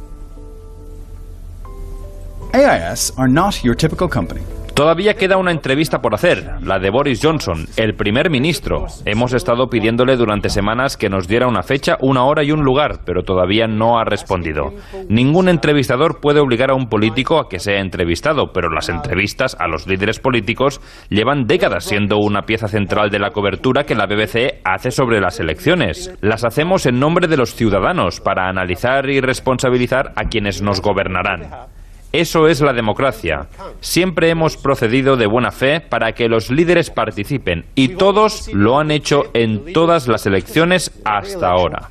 Are 2.54 3.32
not 3.32 3.64
your 3.64 3.76
typical 3.76 4.10
company. 4.10 4.42
Todavía 4.74 5.14
queda 5.14 5.38
una 5.38 5.52
entrevista 5.52 6.02
por 6.02 6.14
hacer, 6.14 6.62
la 6.64 6.80
de 6.80 6.90
Boris 6.90 7.22
Johnson, 7.24 7.66
el 7.78 7.96
primer 7.96 8.30
ministro. 8.30 8.88
Hemos 9.06 9.34
estado 9.34 9.68
pidiéndole 9.70 10.18
durante 10.18 10.50
semanas 10.50 10.98
que 10.98 11.10
nos 11.10 11.30
diera 11.30 11.48
una 11.48 11.64
fecha, 11.64 11.98
una 12.02 12.26
hora 12.26 12.44
y 12.44 12.52
un 12.52 12.64
lugar, 12.64 13.02
pero 13.06 13.24
todavía 13.24 13.68
no 13.68 14.00
ha 14.00 14.04
respondido. 14.04 14.74
Ningún 15.08 15.48
entrevistador 15.48 16.20
puede 16.20 16.42
obligar 16.42 16.72
a 16.72 16.76
un 16.76 16.90
político 16.90 17.40
a 17.40 17.48
que 17.48 17.60
sea 17.60 17.80
entrevistado, 17.80 18.52
pero 18.54 18.70
las 18.70 18.90
entrevistas 18.90 19.56
a 19.60 19.68
los 19.68 19.88
líderes 19.88 20.20
políticos 20.20 20.82
llevan 21.10 21.46
décadas 21.48 21.86
siendo 21.86 22.18
una 22.18 22.42
pieza 22.42 22.68
central 22.68 23.10
de 23.12 23.20
la 23.20 23.32
cobertura 23.32 23.86
que 23.86 23.96
la 23.96 24.08
BBC 24.08 24.62
hace 24.66 24.92
sobre 24.92 25.22
las 25.22 25.40
elecciones. 25.40 26.14
Las 26.22 26.44
hacemos 26.44 26.86
en 26.86 27.00
nombre 27.00 27.28
de 27.28 27.38
los 27.38 27.56
ciudadanos, 27.56 28.20
para 28.20 28.50
analizar 28.50 29.10
y 29.10 29.22
responsabilizar 29.22 30.12
a 30.16 30.26
quienes 30.26 30.62
nos 30.62 30.82
gobernarán. 30.82 31.72
Eso 32.12 32.48
es 32.48 32.60
la 32.60 32.74
democracia. 32.74 33.48
Siempre 33.80 34.30
hemos 34.30 34.58
procedido 34.58 35.16
de 35.16 35.28
buena 35.28 35.52
fe 35.52 35.80
para 35.80 36.12
que 36.12 36.28
los 36.28 36.52
líderes 36.52 36.90
participen 36.90 37.64
y 37.74 37.96
todos 37.96 38.50
lo 38.54 38.80
han 38.80 38.92
hecho 38.92 39.24
en 39.34 39.72
todas 39.72 40.10
las 40.10 40.26
elecciones 40.26 40.92
hasta 41.06 41.48
ahora. 41.48 41.90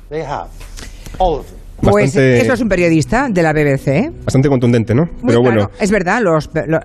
Pues 1.81 2.15
eso 2.15 2.53
es 2.53 2.61
un 2.61 2.69
periodista 2.69 3.29
de 3.31 3.41
la 3.41 3.53
BBC. 3.53 3.87
¿eh? 3.87 4.11
Bastante 4.23 4.47
contundente, 4.47 4.93
¿no? 4.93 5.05
Pero 5.25 5.41
bueno. 5.41 5.71
Es 5.79 5.89
verdad, 5.89 6.21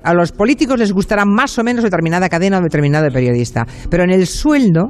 a 0.02 0.14
los 0.14 0.32
políticos 0.32 0.78
les 0.78 0.92
gustará 0.92 1.26
más 1.26 1.58
o 1.58 1.62
menos 1.62 1.84
determinada 1.84 2.30
cadena 2.30 2.58
o 2.58 2.62
determinado 2.62 3.10
periodista. 3.10 3.66
Pero 3.90 4.04
en 4.04 4.10
el 4.10 4.26
sueldo 4.26 4.88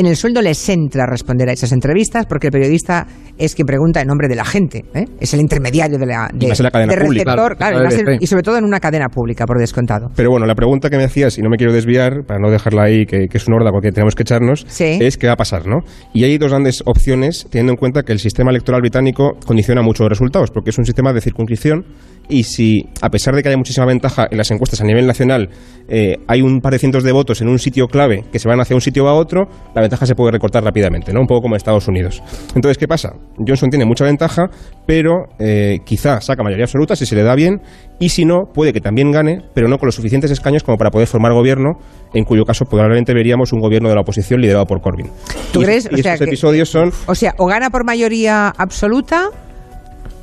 en 0.00 0.06
el 0.06 0.16
sueldo 0.16 0.40
les 0.40 0.68
entra 0.70 1.04
responder 1.06 1.48
a 1.50 1.52
esas 1.52 1.72
entrevistas 1.72 2.24
porque 2.26 2.46
el 2.46 2.52
periodista 2.52 3.06
es 3.36 3.54
quien 3.54 3.66
pregunta 3.66 4.00
en 4.00 4.08
nombre 4.08 4.28
de 4.28 4.34
la 4.34 4.46
gente, 4.46 4.84
¿eh? 4.94 5.04
es 5.20 5.34
el 5.34 5.40
intermediario 5.40 5.98
de 5.98 6.06
la, 6.06 6.30
de, 6.32 6.48
la 6.58 6.70
cadena 6.70 6.94
pública, 6.94 7.54
claro, 7.56 8.16
y, 8.18 8.26
sobre 8.26 8.42
todo 8.42 8.56
en 8.56 8.64
una 8.64 8.80
cadena 8.80 9.08
pública, 9.08 9.44
por 9.44 9.58
descontado. 9.58 10.08
Pero 10.16 10.30
bueno, 10.30 10.46
la 10.46 10.54
pregunta 10.54 10.88
que 10.88 10.96
me 10.96 11.04
hacías, 11.04 11.36
y 11.36 11.42
no 11.42 11.50
me 11.50 11.58
quiero 11.58 11.72
desviar, 11.72 12.24
para 12.26 12.40
no 12.40 12.50
dejarla 12.50 12.84
ahí, 12.84 13.04
que, 13.04 13.28
es 13.30 13.46
un 13.46 13.54
órdago 13.54 13.80
que 13.80 13.92
tenemos 13.92 14.14
que 14.14 14.22
echarnos, 14.22 14.66
es 14.80 15.18
qué 15.18 15.26
va 15.26 15.34
a 15.34 15.36
pasar, 15.36 15.66
¿no? 15.66 15.80
Y 16.14 16.24
hay 16.24 16.38
dos 16.38 16.50
grandes 16.50 16.82
opciones, 16.86 17.46
teniendo 17.50 17.72
en 17.72 17.76
cuenta 17.76 18.02
que 18.02 18.12
el 18.12 18.20
sistema 18.20 18.50
electoral 18.50 18.80
británico 18.80 19.32
condiciona 19.44 19.82
mucho 19.82 20.04
los 20.04 20.10
resultados, 20.10 20.50
porque 20.50 20.70
es 20.70 20.78
un 20.78 20.86
sistema 20.86 21.12
de 21.12 21.20
circunscripción 21.20 21.84
y 22.30 22.44
si, 22.44 22.88
a 23.02 23.10
pesar 23.10 23.34
de 23.34 23.42
que 23.42 23.48
haya 23.48 23.58
muchísima 23.58 23.86
ventaja 23.86 24.28
en 24.30 24.38
las 24.38 24.50
encuestas 24.50 24.80
a 24.80 24.84
nivel 24.84 25.06
nacional, 25.06 25.50
eh, 25.88 26.16
hay 26.28 26.42
un 26.42 26.60
par 26.60 26.72
de 26.72 26.78
cientos 26.78 27.02
de 27.02 27.12
votos 27.12 27.40
en 27.40 27.48
un 27.48 27.58
sitio 27.58 27.88
clave 27.88 28.24
que 28.32 28.38
se 28.38 28.48
van 28.48 28.60
hacia 28.60 28.76
un 28.76 28.80
sitio 28.80 29.04
o 29.04 29.08
a 29.08 29.14
otro, 29.14 29.48
la 29.74 29.82
ventaja 29.90 30.06
se 30.06 30.14
puede 30.14 30.30
recortar 30.30 30.62
rápidamente, 30.62 31.12
¿no? 31.12 31.20
Un 31.20 31.26
poco 31.26 31.42
como 31.42 31.54
en 31.54 31.56
Estados 31.56 31.88
Unidos. 31.88 32.22
Entonces, 32.54 32.78
¿qué 32.78 32.86
pasa? 32.86 33.12
Johnson 33.36 33.70
tiene 33.70 33.84
mucha 33.84 34.04
ventaja, 34.04 34.48
pero 34.86 35.24
eh, 35.38 35.78
quizá 35.84 36.20
saca 36.20 36.44
mayoría 36.44 36.64
absoluta 36.64 36.94
si 36.94 37.06
se 37.06 37.16
le 37.16 37.24
da 37.24 37.34
bien, 37.34 37.60
y 37.98 38.10
si 38.10 38.24
no, 38.24 38.44
puede 38.54 38.72
que 38.72 38.80
también 38.80 39.10
gane, 39.10 39.42
pero 39.52 39.68
no 39.68 39.78
con 39.78 39.86
los 39.86 39.96
suficientes 39.96 40.30
escaños 40.30 40.62
como 40.62 40.78
para 40.78 40.90
poder 40.90 41.08
formar 41.08 41.32
gobierno, 41.32 41.72
en 42.14 42.24
cuyo 42.24 42.44
caso 42.44 42.64
probablemente 42.64 43.12
veríamos 43.12 43.52
un 43.52 43.60
gobierno 43.60 43.88
de 43.88 43.96
la 43.96 44.02
oposición 44.02 44.40
liderado 44.40 44.64
por 44.64 44.80
Corbyn. 44.80 45.10
¿Tú 45.52 45.60
crees? 45.60 45.88
Y, 45.90 46.00
estos 46.00 46.20
episodios 46.20 46.68
son... 46.68 46.92
O 47.06 47.14
sea, 47.14 47.34
o 47.38 47.46
gana 47.46 47.70
por 47.70 47.84
mayoría 47.84 48.48
absoluta 48.48 49.30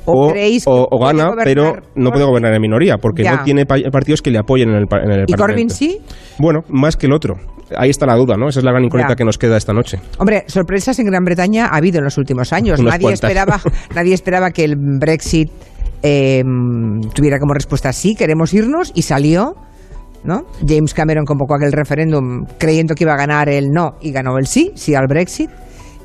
o, 0.06 0.98
gana, 0.98 1.32
pero 1.44 1.74
no 1.94 2.10
puede 2.10 2.24
gobernar 2.24 2.54
en 2.54 2.62
minoría, 2.62 2.96
porque 2.96 3.24
no 3.24 3.42
tiene 3.44 3.66
partidos 3.66 4.22
que 4.22 4.30
le 4.30 4.38
apoyen 4.38 4.70
en 4.70 4.76
el, 4.76 4.86
en 4.90 5.10
el 5.10 5.24
¿Y 5.26 5.34
Corbyn 5.34 5.68
sí? 5.68 5.98
Bueno, 6.38 6.60
más 6.68 6.96
que 6.96 7.06
el 7.06 7.12
otro. 7.12 7.36
Ahí 7.76 7.90
está 7.90 8.06
la 8.06 8.16
duda, 8.16 8.36
¿no? 8.36 8.48
Esa 8.48 8.60
es 8.60 8.64
la 8.64 8.72
gran 8.72 8.84
incógnita 8.84 9.14
que 9.16 9.24
nos 9.24 9.38
queda 9.38 9.56
esta 9.56 9.72
noche. 9.72 10.00
Hombre, 10.18 10.44
sorpresas 10.46 10.98
en 10.98 11.06
Gran 11.06 11.24
Bretaña 11.24 11.66
ha 11.66 11.76
habido 11.76 11.98
en 11.98 12.04
los 12.04 12.18
últimos 12.18 12.52
años. 12.52 12.80
nadie 12.82 13.12
esperaba, 13.12 13.60
nadie 13.94 14.14
esperaba 14.14 14.50
que 14.50 14.64
el 14.64 14.76
Brexit 14.76 15.50
em, 16.02 17.00
tuviera 17.14 17.38
como 17.38 17.54
respuesta 17.54 17.92
sí, 17.92 18.14
queremos 18.14 18.52
irnos, 18.54 18.92
y 18.94 19.02
salió. 19.02 19.54
¿No? 20.24 20.42
James 20.66 20.94
Cameron 20.94 21.24
convocó 21.24 21.54
aquel 21.54 21.70
referéndum 21.70 22.44
creyendo 22.58 22.96
que 22.96 23.04
iba 23.04 23.14
a 23.14 23.16
ganar 23.16 23.48
el 23.48 23.68
no 23.70 23.92
y 24.00 24.10
ganó 24.10 24.36
el 24.36 24.48
sí, 24.48 24.72
sí 24.74 24.96
al 24.96 25.06
Brexit 25.06 25.48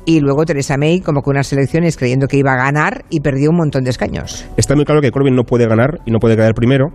y 0.06 0.20
luego 0.20 0.44
Teresa 0.44 0.76
May 0.76 1.00
que 1.00 1.10
unas 1.26 1.52
elecciones 1.52 1.96
creyendo 1.96 2.26
que 2.26 2.36
iba 2.36 2.52
a 2.52 2.56
ganar 2.56 3.04
y 3.10 3.20
perdió 3.20 3.50
un 3.50 3.56
montón 3.56 3.84
de 3.84 3.90
escaños. 3.90 4.46
Está 4.56 4.74
muy 4.74 4.84
claro 4.84 5.00
que 5.00 5.10
Corbyn 5.10 5.34
no 5.34 5.44
puede 5.44 5.66
ganar 5.66 6.00
y 6.04 6.10
no 6.10 6.18
puede 6.18 6.36
quedar 6.36 6.54
primero, 6.54 6.90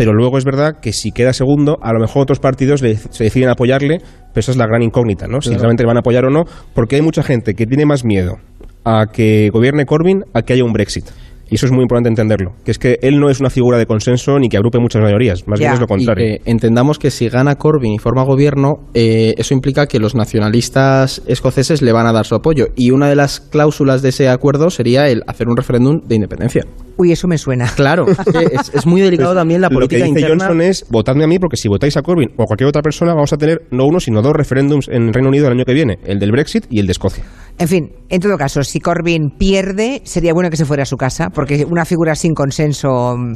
pero 0.00 0.14
luego 0.14 0.38
es 0.38 0.46
verdad 0.46 0.80
que 0.80 0.94
si 0.94 1.12
queda 1.12 1.34
segundo, 1.34 1.76
a 1.82 1.92
lo 1.92 2.00
mejor 2.00 2.22
otros 2.22 2.40
partidos 2.40 2.80
se 2.80 3.22
deciden 3.22 3.50
apoyarle, 3.50 3.98
pero 3.98 4.40
esa 4.40 4.50
es 4.50 4.56
la 4.56 4.66
gran 4.66 4.82
incógnita, 4.82 5.26
¿no? 5.26 5.42
Si 5.42 5.50
realmente 5.50 5.82
le 5.82 5.88
van 5.88 5.98
a 5.98 6.00
apoyar 6.00 6.24
o 6.24 6.30
no, 6.30 6.44
porque 6.72 6.96
hay 6.96 7.02
mucha 7.02 7.22
gente 7.22 7.52
que 7.52 7.66
tiene 7.66 7.84
más 7.84 8.02
miedo 8.02 8.38
a 8.82 9.08
que 9.12 9.50
gobierne 9.52 9.84
Corbyn 9.84 10.24
a 10.32 10.40
que 10.40 10.54
haya 10.54 10.64
un 10.64 10.72
Brexit. 10.72 11.04
Y 11.50 11.56
eso 11.56 11.66
es 11.66 11.72
muy 11.72 11.82
importante 11.82 12.08
entenderlo, 12.08 12.52
que 12.64 12.70
es 12.70 12.78
que 12.78 12.98
él 13.02 13.20
no 13.20 13.28
es 13.28 13.40
una 13.40 13.50
figura 13.50 13.76
de 13.76 13.84
consenso 13.84 14.38
ni 14.38 14.48
que 14.48 14.56
agrupe 14.56 14.78
muchas 14.78 15.02
mayorías, 15.02 15.46
más 15.46 15.58
bien 15.58 15.74
es 15.74 15.80
lo 15.80 15.86
contrario. 15.86 16.38
entendamos 16.46 16.98
que 16.98 17.10
si 17.10 17.28
gana 17.28 17.56
Corbyn 17.56 17.92
y 17.92 17.98
forma 17.98 18.22
gobierno, 18.22 18.88
eh, 18.94 19.34
eso 19.36 19.52
implica 19.52 19.86
que 19.86 19.98
los 19.98 20.14
nacionalistas 20.14 21.20
escoceses 21.26 21.82
le 21.82 21.92
van 21.92 22.06
a 22.06 22.12
dar 22.12 22.24
su 22.24 22.36
apoyo. 22.36 22.68
Y 22.74 22.92
una 22.92 23.10
de 23.10 23.16
las 23.16 23.40
cláusulas 23.40 24.00
de 24.00 24.08
ese 24.08 24.30
acuerdo 24.30 24.70
sería 24.70 25.08
el 25.08 25.24
hacer 25.26 25.46
un 25.48 25.58
referéndum 25.58 26.00
de 26.06 26.14
independencia. 26.14 26.64
Uy, 27.00 27.12
eso 27.12 27.26
me 27.26 27.38
suena. 27.38 27.66
Claro, 27.80 28.04
es, 28.08 28.84
muy 28.84 29.00
delicado 29.00 29.30
pues 29.30 29.40
también 29.40 29.62
la 29.62 29.70
política 29.70 30.04
Lo 30.04 30.12
que 30.12 30.18
dice 30.18 30.28
Johnson 30.28 30.60
es, 30.60 30.84
votadme 30.90 31.24
a 31.24 31.26
mí, 31.26 31.38
porque 31.38 31.56
si 31.56 31.66
votáis 31.66 31.96
a 31.96 32.02
Corbyn 32.02 32.30
o 32.36 32.42
a 32.42 32.46
cualquier 32.46 32.68
otra 32.68 32.82
persona, 32.82 33.14
vamos 33.14 33.32
a 33.32 33.38
tener 33.38 33.62
no 33.70 33.86
uno, 33.86 34.00
sino 34.00 34.20
dos 34.20 34.34
referéndums 34.34 34.86
en 34.88 35.10
Reino 35.10 35.30
Unido 35.30 35.46
el 35.46 35.54
año 35.54 35.64
que 35.64 35.72
viene, 35.72 35.98
el 36.04 36.18
del 36.18 36.30
Brexit 36.30 36.66
y 36.68 36.78
el 36.78 36.86
de 36.86 36.92
Escocia. 36.92 37.24
En 37.58 37.68
fin, 37.68 37.92
en 38.08 38.20
todo 38.20 38.36
caso, 38.36 38.62
si 38.62 38.80
Corbyn 38.80 39.30
pierde, 39.38 40.02
sería 40.04 40.32
bueno 40.34 40.50
que 40.50 40.56
se 40.56 40.64
fuera 40.64 40.82
a 40.82 40.86
su 40.86 40.96
casa, 40.96 41.30
porque 41.30 41.64
una 41.64 41.84
figura 41.84 42.14
sin 42.14 42.34
consenso 42.34 43.16
mm, 43.16 43.32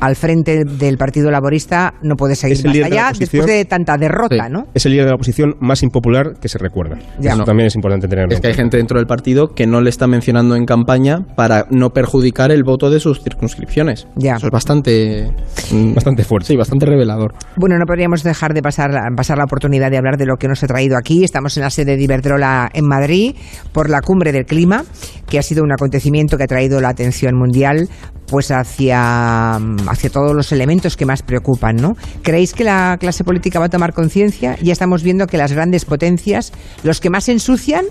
al 0.00 0.16
frente 0.16 0.64
del 0.64 0.96
Partido 0.96 1.30
Laborista 1.30 1.94
no 2.02 2.14
puede 2.16 2.36
seguir 2.36 2.64
más 2.64 2.76
allá 2.76 3.12
después 3.18 3.46
de 3.46 3.64
tanta 3.64 3.96
derrota, 3.96 4.48
¿no? 4.48 4.66
Es 4.74 4.86
el 4.86 4.92
líder 4.92 5.06
de 5.06 5.10
la 5.10 5.14
oposición 5.16 5.56
más 5.60 5.82
impopular 5.82 6.38
que 6.40 6.48
se 6.48 6.58
recuerda. 6.58 6.98
Eso 7.20 7.44
también 7.44 7.66
es 7.66 7.74
importante 7.74 8.06
tenerlo. 8.06 8.34
Es 8.34 8.40
que 8.40 8.48
hay 8.48 8.54
gente 8.54 8.76
dentro 8.76 8.98
del 8.98 9.06
partido 9.06 9.54
que 9.54 9.66
no 9.66 9.80
le 9.80 9.90
está 9.90 10.06
mencionando 10.06 10.56
en 10.56 10.66
campaña 10.66 11.26
para 11.36 11.66
no 11.70 11.90
perjudicar 11.90 12.50
el 12.50 12.64
voto 12.64 12.90
de 12.90 13.00
sus 13.08 13.22
circunscripciones. 13.22 14.06
Ya. 14.16 14.36
Eso 14.36 14.46
es 14.46 14.52
bastante, 14.52 15.30
mm, 15.72 15.94
bastante 15.94 16.24
fuerte. 16.24 16.48
Sí, 16.48 16.56
bastante 16.56 16.86
revelador. 16.86 17.34
Bueno, 17.56 17.78
no 17.78 17.84
podríamos 17.86 18.22
dejar 18.22 18.54
de 18.54 18.62
pasar, 18.62 18.90
pasar 19.16 19.38
la 19.38 19.44
oportunidad 19.44 19.90
de 19.90 19.98
hablar 19.98 20.16
de 20.16 20.26
lo 20.26 20.36
que 20.36 20.48
nos 20.48 20.62
ha 20.62 20.66
traído 20.66 20.96
aquí. 20.96 21.24
Estamos 21.24 21.56
en 21.56 21.62
la 21.62 21.70
sede 21.70 21.96
de 21.96 22.02
Iberdrola 22.02 22.70
en 22.72 22.86
Madrid 22.86 23.34
por 23.72 23.90
la 23.90 24.00
cumbre 24.00 24.32
del 24.32 24.44
clima, 24.44 24.84
que 25.28 25.38
ha 25.38 25.42
sido 25.42 25.64
un 25.64 25.72
acontecimiento 25.72 26.36
que 26.36 26.44
ha 26.44 26.48
traído 26.48 26.80
la 26.80 26.90
atención 26.90 27.36
mundial 27.36 27.88
pues 28.28 28.50
hacia, 28.50 29.54
hacia 29.54 30.10
todos 30.10 30.34
los 30.34 30.52
elementos 30.52 30.96
que 30.96 31.06
más 31.06 31.22
preocupan, 31.22 31.76
¿no? 31.76 31.96
¿Creéis 32.22 32.52
que 32.52 32.62
la 32.62 32.98
clase 33.00 33.24
política 33.24 33.58
va 33.58 33.66
a 33.66 33.70
tomar 33.70 33.94
conciencia? 33.94 34.56
Ya 34.62 34.72
estamos 34.72 35.02
viendo 35.02 35.26
que 35.26 35.38
las 35.38 35.52
grandes 35.52 35.86
potencias, 35.86 36.52
los 36.82 37.00
que 37.00 37.08
más 37.08 37.28
ensucian, 37.30 37.86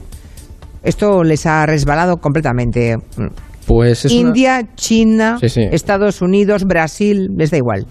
esto 0.84 1.24
les 1.24 1.46
ha 1.46 1.66
resbalado 1.66 2.18
completamente. 2.18 2.98
Pues 3.68 4.06
India, 4.06 4.66
China, 4.76 5.38
Estados 5.42 6.22
Unidos, 6.22 6.64
Brasil, 6.64 7.32
les 7.36 7.52
da 7.52 7.58
igual. 7.58 7.86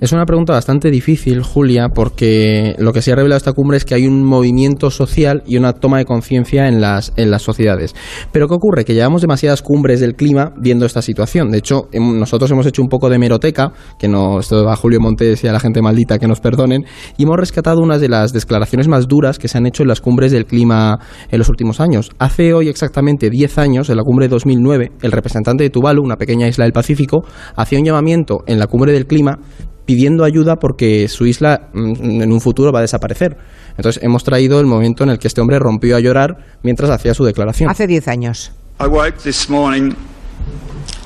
Es 0.00 0.12
una 0.12 0.26
pregunta 0.26 0.52
bastante 0.52 0.92
difícil, 0.92 1.42
Julia, 1.42 1.88
porque 1.88 2.76
lo 2.78 2.92
que 2.92 3.02
se 3.02 3.10
ha 3.10 3.16
revelado 3.16 3.36
esta 3.36 3.52
cumbre 3.52 3.78
es 3.78 3.84
que 3.84 3.96
hay 3.96 4.06
un 4.06 4.22
movimiento 4.22 4.92
social 4.92 5.42
y 5.44 5.56
una 5.56 5.72
toma 5.72 5.98
de 5.98 6.04
conciencia 6.04 6.68
en 6.68 6.80
las, 6.80 7.12
en 7.16 7.32
las 7.32 7.42
sociedades. 7.42 7.96
Pero 8.30 8.46
¿qué 8.46 8.54
ocurre? 8.54 8.84
Que 8.84 8.94
llevamos 8.94 9.22
demasiadas 9.22 9.60
cumbres 9.60 9.98
del 9.98 10.14
clima 10.14 10.52
viendo 10.56 10.86
esta 10.86 11.02
situación. 11.02 11.50
De 11.50 11.58
hecho, 11.58 11.88
nosotros 11.92 12.48
hemos 12.52 12.64
hecho 12.66 12.80
un 12.80 12.88
poco 12.88 13.10
de 13.10 13.18
meroteca, 13.18 13.72
que 13.98 14.06
no, 14.06 14.38
esto 14.38 14.64
va 14.64 14.74
a 14.74 14.76
Julio 14.76 15.00
Montes 15.00 15.42
y 15.42 15.48
a 15.48 15.52
la 15.52 15.58
gente 15.58 15.82
maldita 15.82 16.20
que 16.20 16.28
nos 16.28 16.38
perdonen, 16.38 16.84
y 17.16 17.24
hemos 17.24 17.36
rescatado 17.36 17.80
unas 17.80 18.00
de 18.00 18.08
las 18.08 18.32
declaraciones 18.32 18.86
más 18.86 19.08
duras 19.08 19.36
que 19.40 19.48
se 19.48 19.58
han 19.58 19.66
hecho 19.66 19.82
en 19.82 19.88
las 19.88 20.00
cumbres 20.00 20.30
del 20.30 20.46
clima 20.46 21.00
en 21.28 21.38
los 21.40 21.48
últimos 21.48 21.80
años. 21.80 22.12
Hace 22.20 22.54
hoy 22.54 22.68
exactamente 22.68 23.30
10 23.30 23.58
años, 23.58 23.90
en 23.90 23.96
la 23.96 24.04
cumbre 24.04 24.26
de 24.26 24.30
2009, 24.30 24.92
el 25.02 25.10
representante 25.10 25.64
de 25.64 25.70
Tuvalu, 25.70 26.04
una 26.04 26.16
pequeña 26.16 26.46
isla 26.46 26.66
del 26.66 26.72
Pacífico, 26.72 27.24
hacía 27.56 27.80
un 27.80 27.84
llamamiento 27.84 28.44
en 28.46 28.60
la 28.60 28.68
cumbre 28.68 28.92
del 28.92 29.08
clima 29.08 29.40
pidiendo 29.88 30.24
ayuda 30.24 30.56
porque 30.56 31.08
su 31.08 31.24
isla 31.24 31.70
mm, 31.72 32.20
en 32.20 32.30
un 32.30 32.42
futuro 32.42 32.70
va 32.70 32.80
a 32.80 32.82
desaparecer. 32.82 33.38
Entonces 33.78 34.02
hemos 34.02 34.22
traído 34.22 34.60
el 34.60 34.66
momento 34.66 35.02
en 35.02 35.08
el 35.08 35.18
que 35.18 35.28
este 35.28 35.40
hombre 35.40 35.58
rompió 35.58 35.96
a 35.96 36.00
llorar 36.00 36.58
mientras 36.62 36.90
hacía 36.90 37.14
su 37.14 37.24
declaración. 37.24 37.70
Hace 37.70 37.86
10 37.86 38.06
años. 38.08 38.52
I 38.78 38.86
woke 38.86 39.16
this 39.22 39.48
morning 39.48 39.94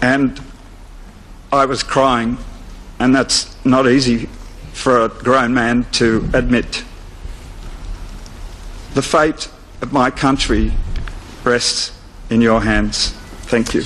and 0.00 0.32
I 1.52 1.64
was 1.64 1.84
crying 1.84 2.36
and 2.98 3.14
that's 3.14 3.56
not 3.62 3.86
easy 3.86 4.28
for 4.74 5.04
a 5.04 5.08
grown 5.08 5.54
man 5.54 5.86
to 5.92 6.24
admit. 6.36 6.82
The 8.94 9.02
fate 9.02 9.48
of 9.80 9.92
my 9.92 10.10
country 10.10 10.72
rests 11.44 11.92
in 12.30 12.42
your 12.42 12.60
hands. 12.60 13.14
Thank 13.46 13.74
you 13.74 13.84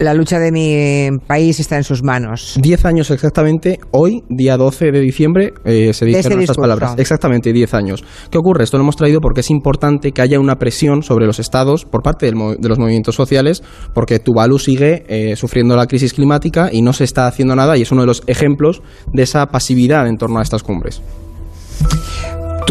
la 0.00 0.14
lucha 0.14 0.38
de 0.38 0.50
mi 0.50 1.18
país 1.26 1.60
está 1.60 1.76
en 1.76 1.84
sus 1.84 2.02
manos. 2.02 2.58
Diez 2.60 2.86
años 2.86 3.10
exactamente, 3.10 3.78
hoy, 3.90 4.24
día 4.30 4.56
12 4.56 4.92
de 4.92 5.00
diciembre, 5.00 5.52
eh, 5.64 5.92
se 5.92 6.06
dijeron 6.06 6.40
estas 6.40 6.56
palabras. 6.56 6.94
Exactamente, 6.96 7.52
diez 7.52 7.74
años. 7.74 8.02
¿Qué 8.30 8.38
ocurre? 8.38 8.64
Esto 8.64 8.78
lo 8.78 8.84
hemos 8.84 8.96
traído 8.96 9.20
porque 9.20 9.40
es 9.40 9.50
importante 9.50 10.12
que 10.12 10.22
haya 10.22 10.40
una 10.40 10.56
presión 10.56 11.02
sobre 11.02 11.26
los 11.26 11.38
estados 11.38 11.84
por 11.84 12.02
parte 12.02 12.26
de 12.26 12.68
los 12.68 12.78
movimientos 12.78 13.14
sociales, 13.14 13.62
porque 13.92 14.18
Tuvalu 14.18 14.58
sigue 14.58 15.04
eh, 15.06 15.36
sufriendo 15.36 15.76
la 15.76 15.86
crisis 15.86 16.14
climática 16.14 16.70
y 16.72 16.80
no 16.80 16.94
se 16.94 17.04
está 17.04 17.26
haciendo 17.26 17.54
nada, 17.54 17.76
y 17.76 17.82
es 17.82 17.92
uno 17.92 18.00
de 18.00 18.06
los 18.06 18.22
ejemplos 18.26 18.82
de 19.12 19.22
esa 19.22 19.46
pasividad 19.46 20.08
en 20.08 20.16
torno 20.16 20.38
a 20.38 20.42
estas 20.42 20.62
cumbres. 20.62 21.02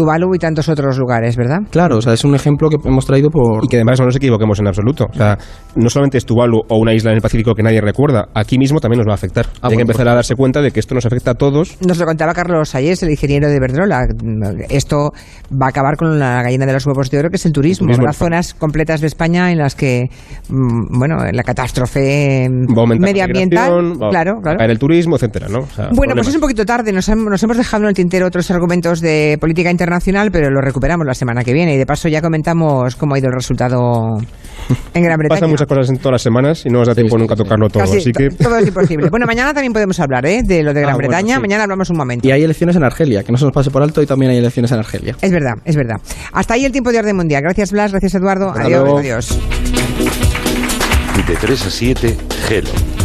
Tuvalu 0.00 0.34
y 0.34 0.38
tantos 0.38 0.66
otros 0.70 0.96
lugares, 0.96 1.36
¿verdad? 1.36 1.58
Claro, 1.70 1.98
o 1.98 2.00
sea, 2.00 2.14
es 2.14 2.24
un 2.24 2.34
ejemplo 2.34 2.70
que 2.70 2.76
hemos 2.88 3.04
traído 3.04 3.28
por... 3.28 3.62
Y 3.64 3.68
que 3.68 3.76
además 3.76 4.00
no 4.00 4.06
nos 4.06 4.16
equivoquemos 4.16 4.58
en 4.58 4.66
absoluto. 4.66 5.04
O 5.10 5.14
sea, 5.14 5.36
no 5.76 5.90
solamente 5.90 6.16
es 6.16 6.24
Tuvalu 6.24 6.62
o 6.68 6.78
una 6.78 6.94
isla 6.94 7.10
en 7.10 7.16
el 7.16 7.20
Pacífico 7.20 7.54
que 7.54 7.62
nadie 7.62 7.82
recuerda, 7.82 8.28
aquí 8.34 8.56
mismo 8.56 8.80
también 8.80 9.00
nos 9.00 9.06
va 9.06 9.12
a 9.12 9.16
afectar. 9.16 9.46
Ah, 9.60 9.68
Hay 9.68 9.76
que 9.76 9.82
empezar 9.82 10.08
a 10.08 10.14
darse 10.14 10.36
cuenta 10.36 10.62
de 10.62 10.70
que 10.70 10.80
esto 10.80 10.94
nos 10.94 11.04
afecta 11.04 11.32
a 11.32 11.34
todos. 11.34 11.76
Nos 11.86 11.98
lo 11.98 12.06
contaba 12.06 12.32
Carlos 12.32 12.74
Ayes, 12.74 13.02
el 13.02 13.10
ingeniero 13.10 13.48
de 13.48 13.60
Verdrola. 13.60 14.06
Esto 14.70 15.12
va 15.52 15.66
a 15.66 15.68
acabar 15.68 15.98
con 15.98 16.18
la 16.18 16.42
gallina 16.42 16.64
de 16.64 16.72
los 16.72 16.86
huevos 16.86 17.10
de 17.10 17.18
oro, 17.18 17.28
que 17.28 17.36
es 17.36 17.44
el 17.44 17.52
turismo. 17.52 17.92
Las 17.92 18.16
zonas 18.16 18.54
completas 18.54 19.02
de 19.02 19.06
España 19.06 19.52
en 19.52 19.58
las 19.58 19.74
que, 19.74 20.08
mm, 20.48 20.98
bueno, 20.98 21.16
la 21.30 21.42
catástrofe 21.42 22.48
medioambiental, 22.48 23.98
claro, 24.10 24.40
claro. 24.40 24.64
el 24.64 24.78
turismo, 24.78 25.16
etcétera, 25.16 25.48
¿no? 25.48 25.66
bueno, 25.92 26.14
pues 26.14 26.28
es 26.28 26.34
un 26.34 26.40
poquito 26.40 26.64
tarde. 26.64 26.90
Nos, 26.90 27.06
nos 27.10 27.42
hemos 27.42 27.56
dejado 27.58 27.82
en 27.82 27.90
el 27.90 27.94
tintero 27.94 28.26
otros 28.26 28.50
argumentos 28.50 29.02
de 29.02 29.36
política 29.38 29.70
internacional, 29.70 29.89
pero 30.30 30.50
lo 30.50 30.60
recuperamos 30.60 31.06
la 31.06 31.14
semana 31.14 31.42
que 31.42 31.52
viene. 31.52 31.74
Y 31.74 31.78
de 31.78 31.86
paso 31.86 32.08
ya 32.08 32.22
comentamos 32.22 32.96
cómo 32.96 33.14
ha 33.14 33.18
ido 33.18 33.28
el 33.28 33.34
resultado 33.34 34.18
en 34.94 35.02
Gran 35.02 35.18
Bretaña. 35.18 35.40
Pasan 35.40 35.50
muchas 35.50 35.66
cosas 35.66 35.90
en 35.90 35.98
todas 35.98 36.12
las 36.12 36.22
semanas 36.22 36.64
y 36.66 36.70
no 36.70 36.78
nos 36.78 36.88
da 36.88 36.94
tiempo 36.94 37.18
nunca 37.18 37.34
a 37.34 37.36
tocarlo 37.36 37.68
todo, 37.68 37.82
así 37.82 38.12
que... 38.12 38.30
Todo 38.30 38.58
es 38.58 38.68
imposible. 38.68 39.08
Bueno, 39.10 39.26
mañana 39.26 39.52
también 39.52 39.72
podemos 39.72 39.98
hablar 40.00 40.24
¿eh? 40.26 40.42
de 40.44 40.62
lo 40.62 40.72
de 40.72 40.80
Gran 40.80 40.94
ah, 40.94 40.98
Bretaña. 40.98 41.40
Mañana 41.40 41.64
hablamos 41.64 41.90
un 41.90 41.96
momento. 41.96 42.26
Y 42.26 42.30
hay 42.30 42.42
elecciones 42.42 42.76
en 42.76 42.84
Argelia, 42.84 43.22
que 43.22 43.32
no 43.32 43.38
se 43.38 43.44
nos 43.44 43.52
pase 43.52 43.70
por 43.70 43.82
alto, 43.82 44.02
y 44.02 44.06
también 44.06 44.30
hay 44.32 44.38
elecciones 44.38 44.70
en 44.72 44.78
Argelia. 44.78 45.16
Es 45.20 45.30
verdad, 45.30 45.54
es 45.64 45.76
verdad. 45.76 45.96
Hasta 46.32 46.54
ahí 46.54 46.64
el 46.64 46.72
tiempo 46.72 46.92
de 46.92 46.98
orden 46.98 47.16
mundial. 47.16 47.42
Gracias, 47.42 47.72
Blas. 47.72 47.90
Gracias, 47.90 48.14
Eduardo. 48.14 48.52
adiós, 48.56 48.98
adiós. 48.98 49.38
De 51.26 51.36
3 51.36 51.66
a 51.66 51.70
7, 51.70 52.16
Gelo. 52.48 52.99